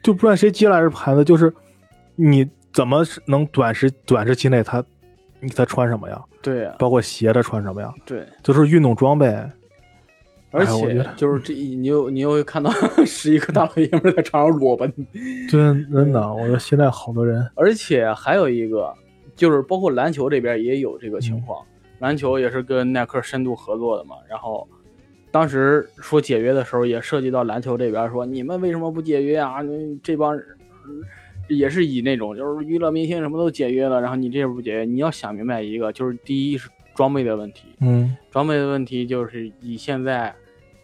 [0.03, 1.51] 就不知道谁接来这盘子，就是
[2.15, 4.85] 你怎么能短时短时期内他
[5.41, 6.23] 你他穿什么呀？
[6.43, 7.91] 对呀，包括鞋他穿什么呀？
[8.05, 9.35] 对，就是运动装备。
[10.55, 12.71] 而且就是这，你又你又看到
[13.07, 14.93] 十一个大老爷们在场上裸奔，
[15.49, 18.93] 真真的，我觉得现在好多人，而且还有一个，
[19.35, 21.65] 就是包括篮球这边也有这个情况，
[22.03, 24.17] 篮球也是跟耐克深度合作的嘛。
[24.29, 24.69] 然后
[25.31, 29.59] 当时说解约的时候，也涉及到篮球这边说你们为什么不解约啊？
[30.03, 30.45] 这帮人
[31.49, 40.35] 也是以那种就是娱乐明星什么都解约了，然后你这不解约，你要想明白一个，就是第一是装备的问题，嗯装备的问题就是以现在，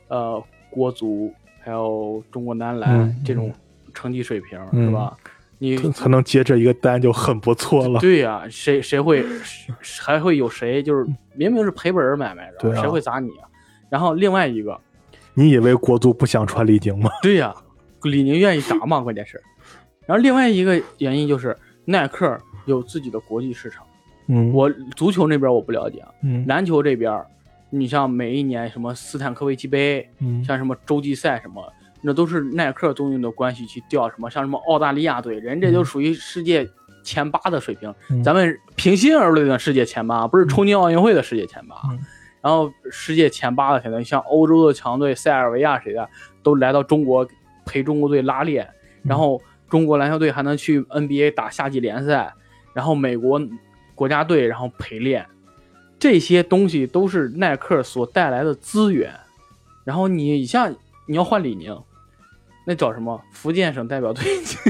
[0.08, 3.52] 呃，国足还有中国男篮、嗯这种
[3.92, 5.16] 成绩水平、嗯是吧？
[5.58, 7.98] 你他他能接这一个单就很不错了。
[8.00, 9.24] 对呀、谁谁会
[10.04, 11.04] 还会有谁就是
[11.34, 13.48] 明明是赔本儿买卖，对啊谁会砸你啊？
[13.90, 14.78] 然后另外一个，
[15.34, 17.10] 你以为国足不想穿李宁吗？
[17.22, 17.54] 对呀、
[18.02, 19.00] 李宁愿意砸吗？
[19.00, 19.42] 关键是，
[20.06, 23.84] 然后另外一个原因就是耐克有自己的国际市场。
[24.28, 27.24] 嗯，我足球那边我不了解啊，嗯篮球这边，
[27.70, 31.62] 你像每一年什么斯坦科维奇杯，嗯像什么洲际赛什么，
[32.02, 36.68] 那都是耐克东用的关系去调什么，像什么澳大利亚队，人这就属于世界
[37.02, 41.76] 前八的水平，嗯咱们平心而论的世界前八，不是冲进奥运会的世界前八。
[41.90, 41.98] 嗯
[42.40, 46.08] 然后世界前八的可能像欧洲的强队塞尔维亚谁的
[46.40, 47.26] 都来到中国
[47.66, 48.64] 陪中国队拉练，
[49.02, 52.32] 嗯然后中国篮球队还能去 NBA 打夏季联赛，
[52.72, 53.42] 然后美国
[53.96, 55.26] 国家队然后陪练，
[55.98, 59.12] 这些东西都是耐克所带来的资源。
[59.84, 60.72] 然后你像
[61.06, 61.76] 你要换李宁，
[62.68, 64.22] 那找什么福建省代表队、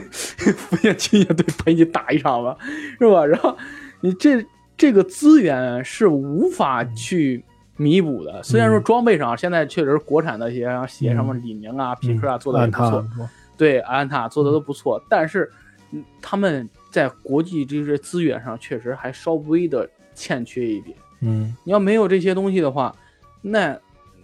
[0.54, 2.56] 福建青年队陪你打一场吧，
[2.96, 3.26] 是吧？
[3.26, 3.58] 然后
[4.00, 4.46] 你这
[4.76, 7.44] 这个资源是无法去
[7.76, 8.40] 弥补的。
[8.44, 15.50] 虽然说装备上现在确实国产的一些像鞋什么李宁啊、匹克啊做的也嗯按他不错，对安踏做的都不错，但是
[15.90, 20.96] 嗯他们在国际这些资源上确实还稍微的欠缺一点。
[21.20, 22.94] 嗯你要没有这些东西的话，
[23.42, 23.76] 那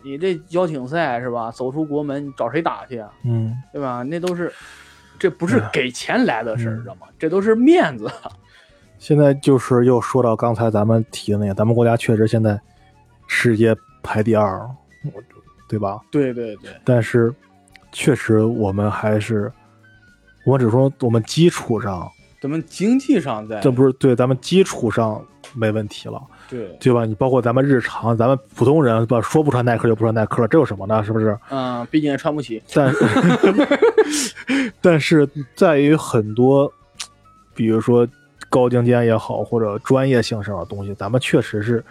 [0.05, 1.51] 你这邀请赛是吧？
[1.51, 3.11] 走出国门，找谁打去啊？
[3.25, 4.03] 嗯，对吧？
[4.03, 4.53] 那都是，
[5.19, 7.07] 这不是给钱来的事儿，嗯知道吗？
[7.19, 8.11] 这都是面子。
[8.99, 12.61] 现在就是又说到刚才咱们提的那个，咱们国家确实现在
[13.27, 14.61] 世界排第二，
[15.13, 15.23] 我
[15.69, 16.01] 对吧？
[16.11, 17.35] 对对对，但是
[17.93, 19.51] 确实我们还是，
[20.47, 25.23] 我只说我们基础上，咱们经济上在这不是对咱们基础上
[25.55, 26.23] 没问题了，
[26.55, 27.05] 对，对吧？
[27.05, 31.03] 你包括咱们日常，咱们普通人吧，说不穿耐克就不穿耐克了，这有什么呢？
[31.03, 31.37] 是不是？
[31.51, 32.63] 嗯，毕竟也穿不起。
[32.73, 32.95] 但
[34.81, 36.73] 但是在于很多，
[37.55, 38.07] 比如说
[38.49, 41.85] 高精尖也好，或者专业性上的东西，咱们确实是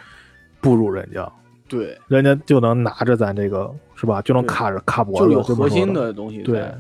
[0.61, 1.29] 不如人家，
[1.67, 6.71] 对，人家就能拿着咱这个是吧，就能卡着卡脖子，就有核心的的东西对。，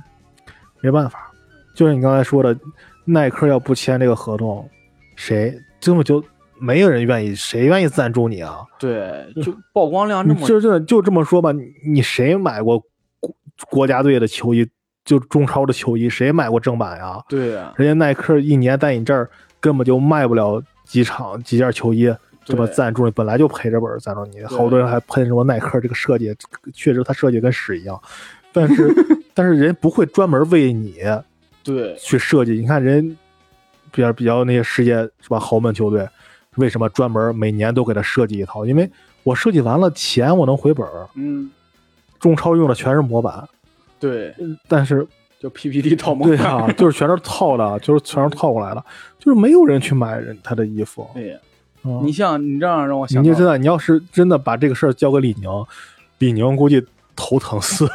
[0.79, 1.31] 没办法，
[1.75, 2.57] 就是你刚才说的，
[3.03, 4.69] 耐克要不签这个合同，
[5.15, 6.23] 谁根本就
[6.63, 8.61] 没有人愿意，谁愿意赞助你啊？
[8.79, 12.81] 对，就曝光量这么你就这就这么说吧，你你谁买过
[13.19, 13.35] 国
[13.69, 14.65] 国家队的球衣，
[15.03, 17.21] 就中超的球衣，谁买过正版呀？
[17.27, 22.09] 对啊，人家耐克一年在你这儿根本就卖不了几场几件球衣，
[22.45, 26.33] 这么赞助你，本来就赔着本儿赞助你，好多人还喷什么耐克这个设计，
[26.73, 28.01] 确实他设计跟屎一样，
[28.53, 28.89] 但是
[29.35, 30.99] 但是人不会专门为你
[31.61, 32.53] 对去设计。
[32.53, 33.17] 你看人
[33.91, 36.07] 比较比较那些世界是吧豪门球队，
[36.55, 38.65] 为什么专门每年都给他设计一套？
[38.65, 38.89] 因为
[39.23, 41.07] 我设计完了钱我能回本儿。
[41.15, 41.49] 嗯，
[42.19, 43.47] 中超用的全是模板，
[43.99, 44.33] 对，
[44.67, 45.07] 但是
[45.39, 48.83] 就 PPT 套模板对啊，就是全是套的， 就是全是套过来的，
[49.19, 51.09] 就是没有人去买人他的衣服。
[51.13, 51.37] 对呀。
[51.85, 55.49] 嗯你像你这样让我想到，你就真的，你要是真的把这个事儿交给李宁，
[56.19, 56.81] 李宁估计
[57.13, 57.85] 头疼死，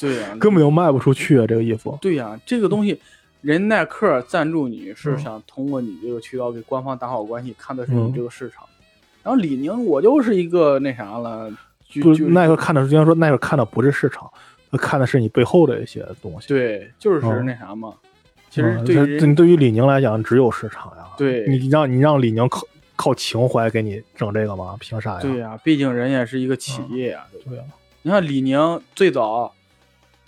[0.00, 1.46] 对呀， 根本就卖不出去啊！
[1.46, 3.00] 这个衣服，对呀，这个东西，
[3.40, 8.64] 人耐克赞助你是嗯想通过你这个渠道给官方打好关系，看的是你嗯这个市场。
[9.22, 11.50] 然后李宁，我就是一个那啥了，
[11.88, 14.30] 就不，耐克看的，就像说耐克看的不是市场，
[14.70, 16.48] 他看的是你背后的一些东西。
[16.48, 17.94] 对，就是嗯那啥嘛。
[18.48, 21.04] 其实嗯对对于李宁来讲，只有市场呀。
[21.16, 22.66] 对你让你让李宁靠
[22.96, 24.76] 靠情怀给你整这个吗？
[24.80, 25.20] 凭啥呀？
[25.20, 27.24] 对呀，毕竟人也是一个企业呀。
[27.30, 27.64] 对吧对呀，
[28.02, 29.52] 你看李宁最早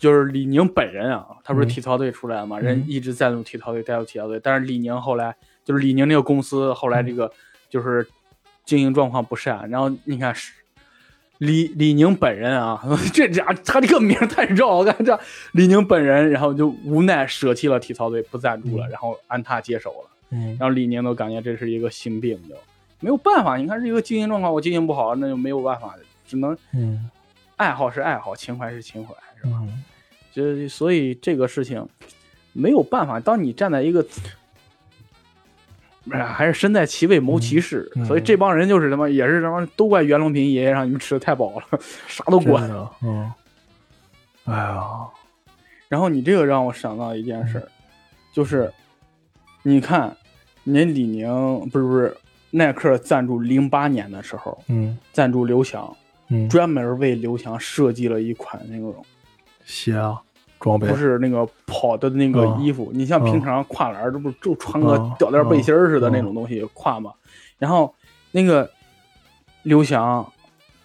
[0.02, 4.40] 就是李宁本人啊，他不是嗯体操队出来的嘛，嗯人一直在用体操队，带入体操队。
[4.42, 5.32] 但是李宁后来
[5.64, 7.30] 就是李宁那个公司后来这个
[7.70, 8.04] 就是
[8.64, 10.52] 经营状况不善，然后你看是
[11.38, 12.82] 李李宁本人啊，
[13.14, 15.22] 这家他这个名太绕，我感觉这
[15.52, 20.10] 李宁本人，然后就无奈舍弃了体操队，不赞助了，嗯然后安踏接手了。
[20.30, 22.56] 嗯然后李宁都感觉这是一个心病，就
[22.98, 23.56] 没有办法。
[23.56, 25.94] 你看这个经营状况，我经营不好，那就没有办法，
[26.26, 27.08] 只能嗯
[27.54, 29.60] 爱好是爱好，情怀是情怀，是吧？
[29.62, 29.84] 嗯
[30.32, 31.86] 就所以这个事情
[32.52, 33.20] 没有办法。
[33.20, 34.04] 当你站在一个，
[36.10, 41.78] 哎呀还是身在其位谋其事，嗯嗯所以这帮人就是他妈也是他妈都怪袁隆平爷爷让你们吃的太饱了，
[42.08, 42.68] 啥都管。
[43.02, 43.30] 嗯，
[44.44, 44.82] 哎呀，
[45.88, 47.68] 然后你这个让我想到一件事儿，
[48.32, 48.72] 就是
[49.62, 50.16] 你看，
[50.64, 51.28] 您李宁
[51.70, 52.16] 不是不是
[52.50, 55.94] 耐克赞助零八年的时候嗯赞助刘翔，
[56.28, 59.04] 嗯，专门为刘翔设计了一款那种
[59.64, 60.20] 鞋啊，
[60.60, 62.90] 装备不是那个跑的那个嗯衣服。
[62.94, 67.12] 你像平常跨栏，这不就穿个嗯吊带背心似的嗯那种东西跨嘛？
[67.58, 67.94] 然后
[68.32, 68.70] 那个
[69.62, 70.26] 刘翔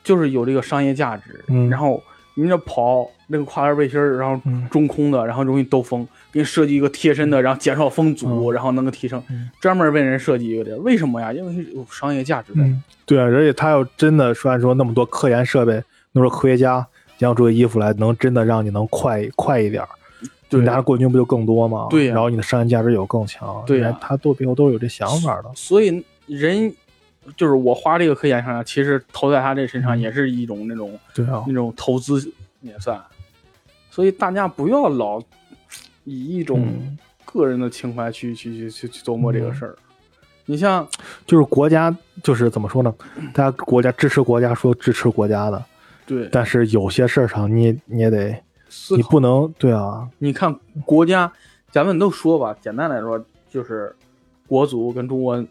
[0.04, 2.02] 就是有这个商业价值，嗯然后
[2.36, 10.78] 你这跑那个跨栏背心儿，然后嗯中空的，然后容易兜风，给你设计一个贴身的，然后减少风阻，嗯然后能够提升嗯，专门为人设计一个的。
[10.78, 11.34] 为什么呀？
[11.34, 12.62] 因为有商业价值在。
[12.62, 16.88] 嗯，对啊，而且他要真的虽然说那么多科研设备，那么多科学家
[17.20, 19.90] 研发出的衣服来，能真的让你能快快一点儿，
[20.50, 21.88] 对你拿的冠军不就更多吗？
[21.90, 25.52] 对呀然后你的商业价值有更强，对呀他都背后都有这想法的。
[25.56, 26.74] 所以人
[27.36, 33.02] 就是我花这个科研上，其实投在他这身上嗯也是一种那种对啊那，种投资也算。
[33.90, 35.20] 所以大家不要老
[36.04, 39.76] 以一种嗯个人的情怀去、去去去去琢磨这个事儿。
[40.46, 40.88] 你像
[41.26, 41.94] 就是国家
[42.24, 42.94] 就是怎么说呢？
[43.34, 45.62] 大家国家支持国家说支持国家的，
[46.08, 46.28] 对。
[46.32, 48.30] 但是有些事儿上你你也得，
[48.96, 51.32] 你，不能对啊，你看国家，
[51.70, 53.96] 咱们都说吧，简单来说就是
[54.48, 55.46] 国足跟中国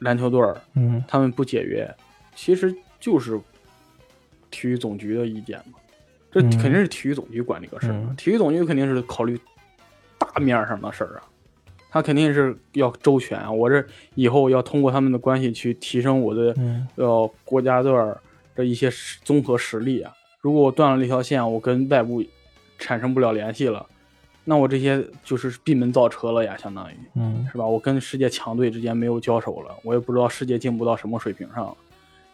[0.00, 1.02] 篮球队儿嗯。
[1.08, 1.88] 他们不解约，
[2.34, 3.40] 其实就是
[4.50, 5.78] 体育总局的意见嘛。
[6.30, 6.50] 这嗯。
[6.58, 8.14] 肯定是体育总局管这个事儿，嗯。
[8.16, 9.40] 体育总局肯定是考虑
[10.18, 11.22] 大面上的事儿啊，
[11.90, 13.50] 他肯定是要周全啊。
[13.50, 13.84] 我这
[14.16, 16.86] 以后要通过他们的关系去提升我的嗯。
[16.96, 18.18] 呃国家队儿
[18.54, 20.12] 的一些实综合实力啊。
[20.40, 22.22] 如果我断了这条线，我跟外部
[22.78, 23.86] 产生不了联系了，
[24.44, 26.94] 那我这些就是闭门造车了呀，相当于。
[27.14, 27.64] 嗯是吧？
[27.64, 31.76] 我跟世界强队之间没有交手了，我也不知道世界进步到什么水平上了，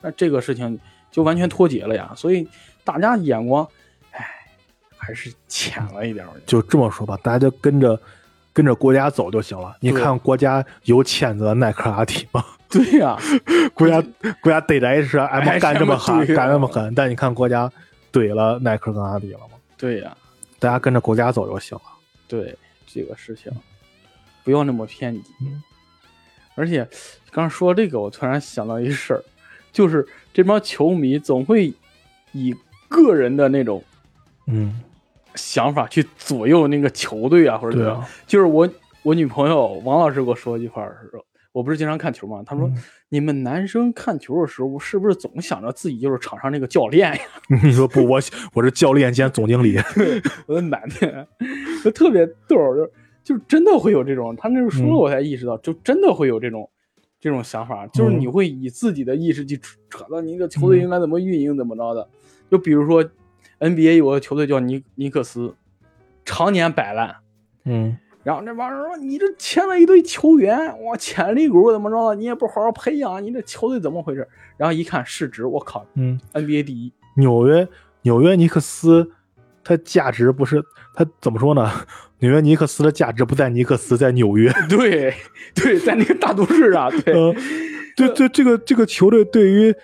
[0.01, 0.77] 那这个事情
[1.11, 2.13] 就完全脱节了呀。
[2.17, 2.49] 所以
[2.83, 3.65] 大家眼光，
[4.11, 4.27] 唉，
[4.97, 8.01] 还是浅了一点就这么说吧，大家就跟着
[8.53, 9.77] 跟着国家走就行了。
[9.81, 12.45] 你看国家有谴责耐克阿迪吗？
[12.73, 13.17] 对呀、
[13.75, 14.01] 国家
[14.41, 17.71] 国家逮着 H 哎 M 干这么狠，干那么狠，但你看国家
[18.13, 19.57] 怼了耐克跟阿迪了吗？
[19.77, 20.17] 对呀、
[20.59, 21.85] 大家跟着国家走就行了。
[22.29, 22.57] 对
[22.87, 23.51] 这个事情，
[24.45, 25.23] 不要那么偏激。
[25.41, 25.63] 嗯
[26.57, 26.87] 而且
[27.31, 29.25] 刚说这个，我突然想到一事儿，
[29.73, 31.73] 就是这帮球迷总会
[32.33, 32.55] 以
[32.89, 33.83] 个人的那种
[34.47, 34.81] 嗯，
[35.37, 37.99] 想法去左右那个球队啊，或者怎么样。
[38.01, 38.69] 啊，就是我
[39.03, 42.43] 我女朋友王老师给我说一句话的时候，我不是经常看球吗？
[42.45, 42.75] 他说、嗯
[43.13, 47.21] 你们男生看球的时候，是不是总想着自己就是场上那个教练呀？
[47.65, 48.21] 你说不，我
[48.55, 49.77] 我是教练兼总经理。
[50.47, 51.27] 我的男的，
[51.83, 52.89] 就特别逗儿，
[53.25, 54.37] 就就真的会有这种。
[54.37, 56.71] 他那时候说了，嗯我才意识到，就真的会有这种
[57.19, 62.09] 这种想法，就是嗯你会以自己的意识去扯扯到你这个球队应该怎么运营，怎么着的。
[62.49, 63.05] 就比如说
[63.59, 65.53] NBA 有个球队叫尼尼克斯，
[66.25, 67.17] 常年摆烂。
[67.65, 72.15] 嗯然后那帮人说：“你这签了一堆球员，哇，潜力股怎么着的？
[72.15, 76.93] 你也不好好培养，你这球队怎么回事？”然后一看市值，我靠嗯，，NBA 第一。
[77.17, 77.67] 纽约
[78.03, 79.11] 纽约尼克斯，
[79.65, 80.63] 它价值不是
[80.95, 81.71] 它怎么说呢？
[82.19, 84.53] 纽约尼克斯的价值不在尼克斯，在纽约。
[84.69, 85.15] 对
[85.55, 87.35] 对，在那个大都市啊， 对、呃，
[87.97, 89.75] 对对，这个这个球队对于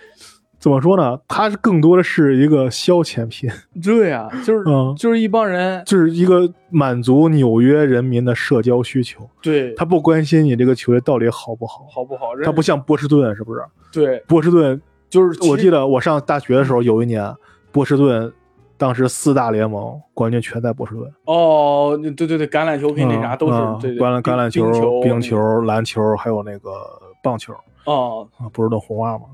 [0.59, 1.19] 怎么说呢？
[1.27, 3.49] 它是更多的是一个消遣品，
[3.81, 9.29] 对啊，就是、嗯就是一帮人，就是一个满足纽约人民的社交需求。
[9.41, 12.35] 对他不关心你这个球队到底好不好，好不好？
[12.43, 13.61] 他不像波士顿，是不是？
[13.91, 17.31] 对，波士顿，就是我记得得我上大学的时候，有一年
[17.71, 18.33] 波士顿
[18.77, 26.71] 当时四大联盟冠军全在波士顿，哦，对对对，橄榄球跟那啥都是、嗯对对，橄榄橄榄冰球、冰球球、篮球，还有那个
[27.23, 27.53] 棒球
[27.85, 29.25] 哦，啊，波士顿红袜嘛。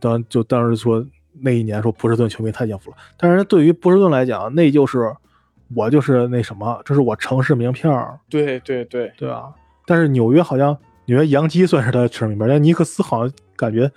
[0.00, 1.04] 当就当时说
[1.40, 5.12] 那一年说波士顿球迷太幸福了，但是对于波士顿来讲，那就是
[5.74, 9.44] 我就是那什么，这是我城市名片儿，对对对，对啊？
[9.86, 13.90] 但是纽约好像纽约洋基算是他的城市名片儿，但尼克斯好像感觉，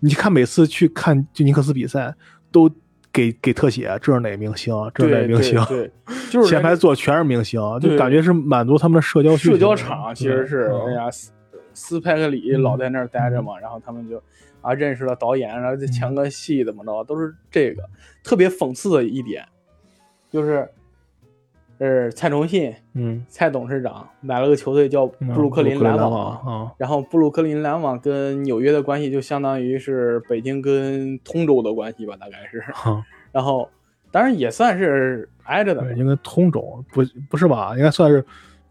[0.00, 2.14] 你看每次去看就尼克斯比赛
[2.50, 2.70] 都
[3.12, 5.90] 给给特写，这是哪明星，这是哪对明星，对，对
[6.30, 9.54] 就是前排坐全是明星，就感觉是满足他们的社交需求。
[9.54, 11.30] 社交场其实是，嗯哎呀，斯
[11.74, 14.22] 斯派克里老在那儿待着嘛，然后他们就
[14.62, 17.82] 啊认识了导演，然后再抢个戏怎么着，都是这个
[18.24, 19.44] 特别讽刺的一点，
[20.30, 20.66] 就是，
[21.78, 33.04] 呃，蔡崇信嗯，蔡董事长买了个球队叫嗯布鲁克林篮篮网，啊，然后布鲁克林篮网跟纽约的关系就相当于是北京跟通州的关系吧，大概是，哈。
[33.32, 33.68] 然后
[34.10, 37.74] 当然也算是挨着的对，应该通州不不是吧？
[37.76, 38.24] 应该算是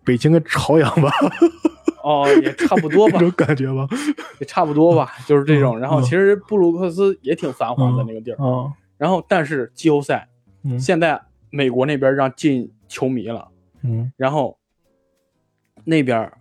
[0.06, 1.10] 北京跟朝阳吧，
[2.04, 3.20] 哦，也差不多吧。
[3.20, 3.88] 这，种感觉吧？
[4.40, 5.78] 也差不多吧，就是这种。
[5.78, 5.80] 嗯。
[5.80, 10.28] 然后其实布鲁克斯也挺繁华的那个地儿，啊，然后但是季后赛
[10.64, 10.80] 嗯。
[10.80, 13.48] 现在美国那边让进球迷了，
[13.84, 14.12] 嗯。
[14.18, 14.58] 然后
[15.84, 16.32] 那边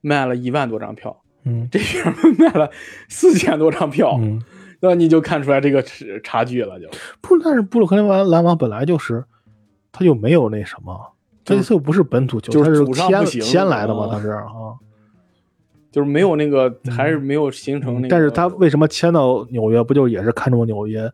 [0.00, 1.68] 卖了一万多张票，嗯。
[1.70, 2.70] 这边卖了
[3.08, 4.40] 四千多张票，嗯，
[4.80, 6.88] 那你就看出来这个差差距了，就。
[7.20, 9.24] 不，但是布鲁克林篮篮网本来就是，
[9.90, 11.12] 他就没有那什么，
[11.44, 14.46] 这次不是本土球，就是他是祖上不行迁迁来的嘛，啊他是啊。
[15.92, 18.08] 就是没有那个，还是没有形成那个。
[18.08, 19.80] 嗯但是他为什么迁到纽约？
[19.84, 21.08] 不就也是看中纽约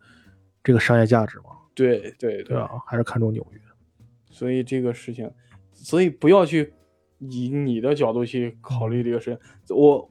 [0.62, 1.51] 这个商业价值吗？
[1.74, 2.70] 对对对啊？
[2.87, 3.61] 还是看中纽约？
[4.31, 5.29] 所以这个事情，
[5.72, 6.72] 所以不要去
[7.18, 9.76] 以你的角度去考虑这个事情。
[9.76, 10.09] 我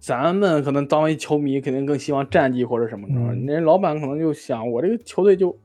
[0.00, 3.14] 咱们可能当为球迷，肯定更希望战绩或者什么的。
[3.14, 5.58] 嗯人老板可能就想，我这个球队就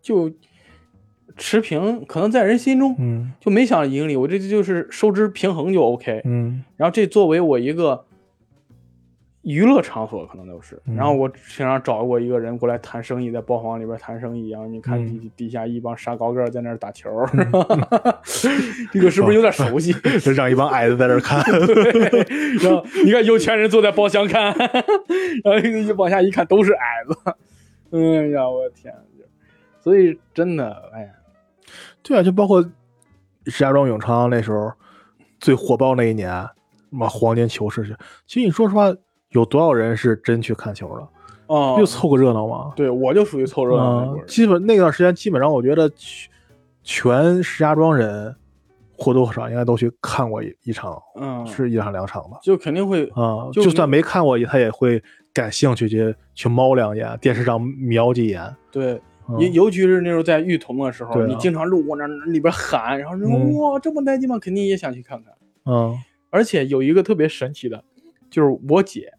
[0.00, 0.30] 就
[1.38, 6.20] 持平，可能在人心中嗯就没想盈利，我这就是收支平衡就 OK。
[6.24, 8.04] 嗯然后这作为我一个
[9.42, 10.78] 娱乐场所，可能都是。
[10.86, 17.08] 嗯然后我平常找过一个人过来谈生意，在包房里边谈生意，然后你看嗯底底下一帮傻高个在那儿打球，
[18.92, 19.92] 这个是不是有点熟悉？
[20.20, 21.42] 这让一帮矮子在这儿看。
[21.66, 24.54] 对，然后你看有钱人坐在包厢看，
[25.44, 27.16] 然后一往下一看都是矮子，
[27.92, 28.92] 哎呀，我的天！
[29.80, 31.08] 所以真的，哎呀，
[32.08, 32.62] 对啊，就包括
[33.46, 34.72] 石家庄永昌那时候
[35.38, 36.30] 最火爆那一年，
[36.90, 37.94] 什么黄金球市去。
[38.26, 38.86] 其实你说实话，
[39.30, 41.06] 有多少人是真去看球的？
[41.48, 42.72] 哦就凑个热闹嘛。
[42.74, 44.16] 对我就属于凑热闹。
[44.26, 46.30] 基本那段时间，基本上我觉得全
[46.82, 48.34] 全石家庄人
[48.96, 52.38] 或多或少应该都去看过一一场，嗯，是一场两场吧。
[52.42, 55.02] 就肯定会啊、就就算没看过，他也会
[55.32, 58.54] 感兴趣去去猫两眼，电视上瞄几眼。
[58.70, 59.00] 对。
[59.28, 64.38] 嗯尤尤其是那时候在育童的时候，啊你经常路过那那里边喊，然后说、嗯哇这么带劲吗？
[64.38, 65.32] 肯定也想去看看。
[65.66, 65.98] 嗯
[66.30, 67.82] 而且有一个特别神奇的，
[68.30, 69.12] 就是我姐，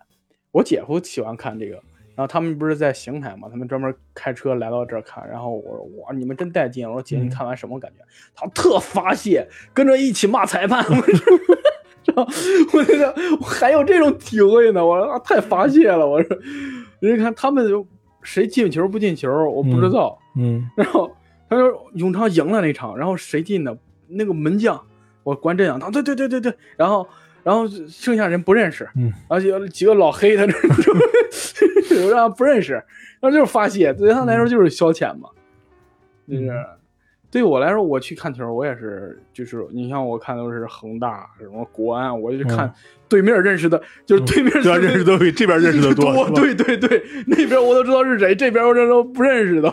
[0.52, 1.74] 我姐夫喜欢看这个，
[2.16, 8.04] 然后他们不是在邢台嘛，他们专门开车来到这儿看，然后我说哇你们真带劲，我说姐嗯你看完什么感觉？
[8.36, 11.38] 他特发泄，跟着一起骂裁判，我说。
[12.74, 16.38] 我觉得我还有这种体会呢，我说、啊、太发泄了，我说，
[17.00, 17.86] 人家看他们就
[18.22, 20.70] 谁进球不进球，我不知道，嗯。
[20.76, 21.10] 然后
[21.50, 23.78] 他说永昌赢了那场，然后谁进的？
[24.08, 24.82] 那个门将，
[25.24, 25.78] 我关这样。
[25.80, 27.08] 啊对对对对对，然后
[27.44, 30.54] 然后剩下人不认识，嗯，而且几个老黑 他这
[32.30, 32.84] 不认识，然
[33.22, 35.30] 后就是发泄，对他来说就是消遣嘛，
[36.28, 36.52] 就是。
[37.32, 42.74] 对我来说，我去看球，我也是，就是你像我看都是恒大什么国安，我就看嗯
[43.08, 46.12] 对面认识的，就是对面认识的比这边认识的多。
[46.26, 49.70] 是吧对对对，那边我都知道是谁，这边我这都不认识都，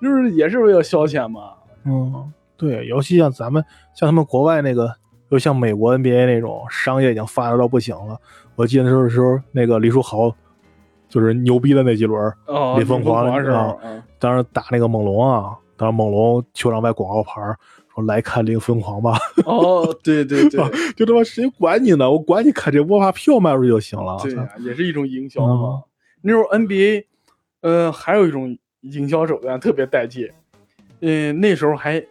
[0.00, 1.52] 就是也是为了消遣嘛。
[1.84, 4.92] 嗯，对，尤其像咱们像他们国外那个，
[5.30, 8.18] 就像美国 NBA 那种商业已经发达到不行了。
[8.56, 10.34] 我记得那时候时候那个李书豪
[11.08, 17.40] 就是牛逼的那几轮，哦，李凤凰的时候啊，嗯当时打那个猛龙啊，当时猛龙球场外广告牌
[17.94, 19.16] 说来看零疯狂吧，
[19.46, 20.60] 哦，对对对
[20.94, 22.10] 就他妈谁管你呢？
[22.10, 24.18] 我管你看这，我把票卖出去就行了。
[24.22, 25.82] 对呀，也是一种营销嗯嘛。
[26.20, 27.04] 那时候 NBA，
[27.60, 30.28] 呃，还有一种营销手段特别带劲，
[31.00, 32.04] 呃，那时候还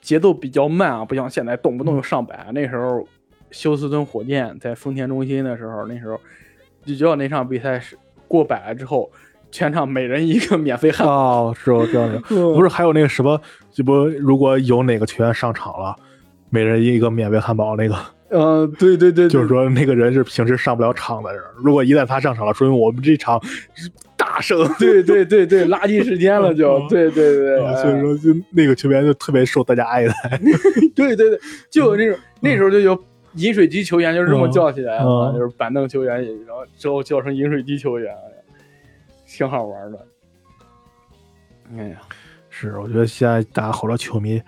[0.00, 2.50] 节奏比较慢啊，不像现在动不动就上百。
[2.54, 3.06] 那时候
[3.50, 6.18] 休斯顿火箭在丰田中心的时候，那时候
[6.84, 9.10] 只要那场比赛是过百了之后，
[9.50, 11.12] 全场每人一个免费汉堡。
[11.12, 13.40] 哦，是我，这样的，不不是还有那个什么，
[13.72, 15.94] 这不如果有哪个球员上场了，
[16.50, 17.96] 每人一个免费汉堡，那个。
[18.30, 19.28] 呃，对对对，对。
[19.28, 23.42] 就是说那个人是平时上不了场的人，如果一旦他上场了，说明我们这场
[23.74, 23.88] 是
[24.18, 24.70] 大胜。
[24.78, 30.12] 对对对对，垃圾时间了就，对对对，啊所以说，就那个球员就特别受大家爱戴。
[30.94, 31.38] 对对对，
[31.70, 33.02] 就有那种那时候就有
[33.36, 38.14] 饮水机球员，就是这么叫起来的嘛，嗯就是板凳球员，然后之后叫成饮水机球员，
[39.28, 40.06] 挺好玩的。
[41.76, 42.00] 哎呀，
[42.48, 44.42] 是，我觉得现在大家好多球迷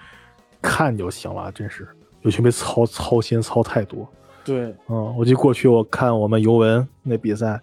[0.63, 1.87] 看就行了，真是
[2.23, 4.11] 有球迷操操心操太多。
[4.43, 7.61] 对，嗯，我记得过去我看我们尤文那比赛，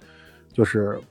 [0.54, 1.02] 就是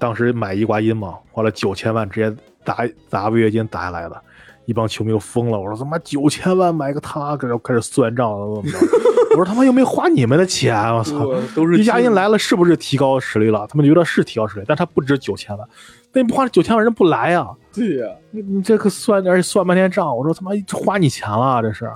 [0.00, 4.22] 当时买伊瓜因嘛，花了九千万直接砸砸违约金砸下来的，
[4.64, 5.58] 一帮球迷都疯了。
[5.58, 8.78] 我说他妈九千万买个他，然后开始算账了，怎么着？
[9.32, 11.26] 我说他妈又没花你们的钱，我操！
[11.26, 13.66] 我都是伊瓜因来了是不是提高实力了？
[13.66, 15.66] 他们觉得是提高实力，但他不值九千万，
[16.12, 21.90] 那你不花九千万人不来呀、对呀、你你这可算而且算半天账，我说他妈花你钱了，这是，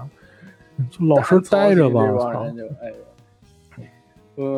[0.90, 2.32] 就老实待着吧，这我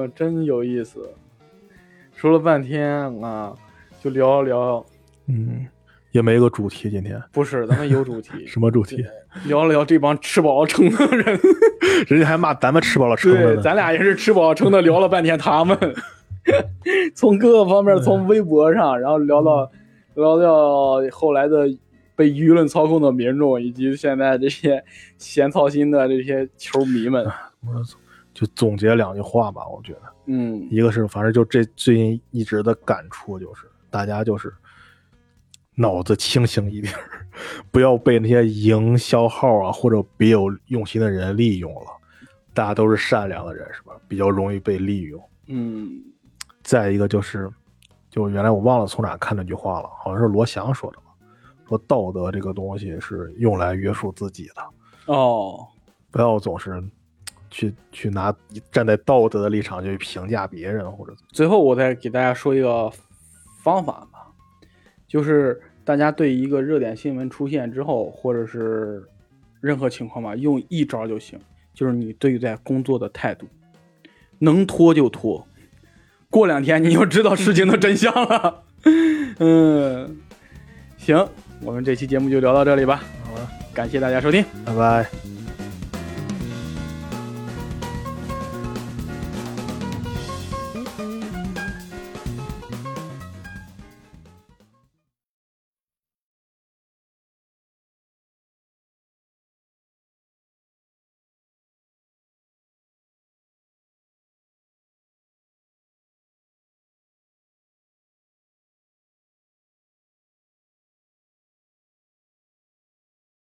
[0.07, 0.13] 操！
[0.15, 1.09] 真有意思。
[2.15, 2.91] 说了半天
[3.23, 3.53] 啊，
[4.01, 4.85] 就聊聊，
[5.27, 5.67] 嗯，
[6.19, 9.05] 也没个主题，今天不是咱们有主题， 什么主题？
[9.45, 11.39] 聊了聊这帮吃饱了撑的人。
[12.09, 15.79] 人家还骂咱们吃饱了撑的对，咱俩也是吃饱了撑的，聊了半天他们，
[17.15, 19.71] 从各个方面，从微博上，然后聊到
[20.15, 21.69] 聊到后来的
[22.17, 24.83] 被舆论操控的民众，以及现在这些
[25.19, 27.25] 闲操心的这些球迷们。
[27.65, 27.73] 我
[28.35, 34.53] 就总结两句话吧，我觉得，嗯，一个是反正就这最近一直的感触就是，大家就是
[35.79, 36.93] 脑子清醒一点，
[37.71, 41.87] 不要被那些营销号啊或者别有用心的人利用了。
[42.53, 43.93] 大家都是善良的人，是吧？
[44.09, 45.23] 比较容易被利用。
[45.47, 46.03] 嗯，
[46.65, 47.49] 再一个就是，
[48.11, 51.05] 就原来我忘了从哪看那句话了，好像是罗翔说的吧，
[51.69, 55.65] 说道德这个东西是用来约束自己的，哦，
[56.11, 56.83] 不要总是
[57.49, 58.35] 去去拿
[58.73, 62.91] 站在道德的立场去评价别人或者最后我再给大家说一个
[63.63, 64.27] 方法吧，
[65.07, 69.03] 就是大家对一个热点新闻出现之后，或者是
[69.59, 71.39] 任何情况吧，用一招就行，
[71.73, 73.47] 就是你对待工作的态度，
[74.41, 75.49] 能拖就拖，
[76.29, 78.65] 过两天你就知道事情的真相了。
[79.41, 80.15] 嗯，
[80.99, 81.27] 行，
[81.63, 84.45] 我们这期节目就聊到这里吧，好了，感谢大家收听。
[84.67, 85.38] 拜拜。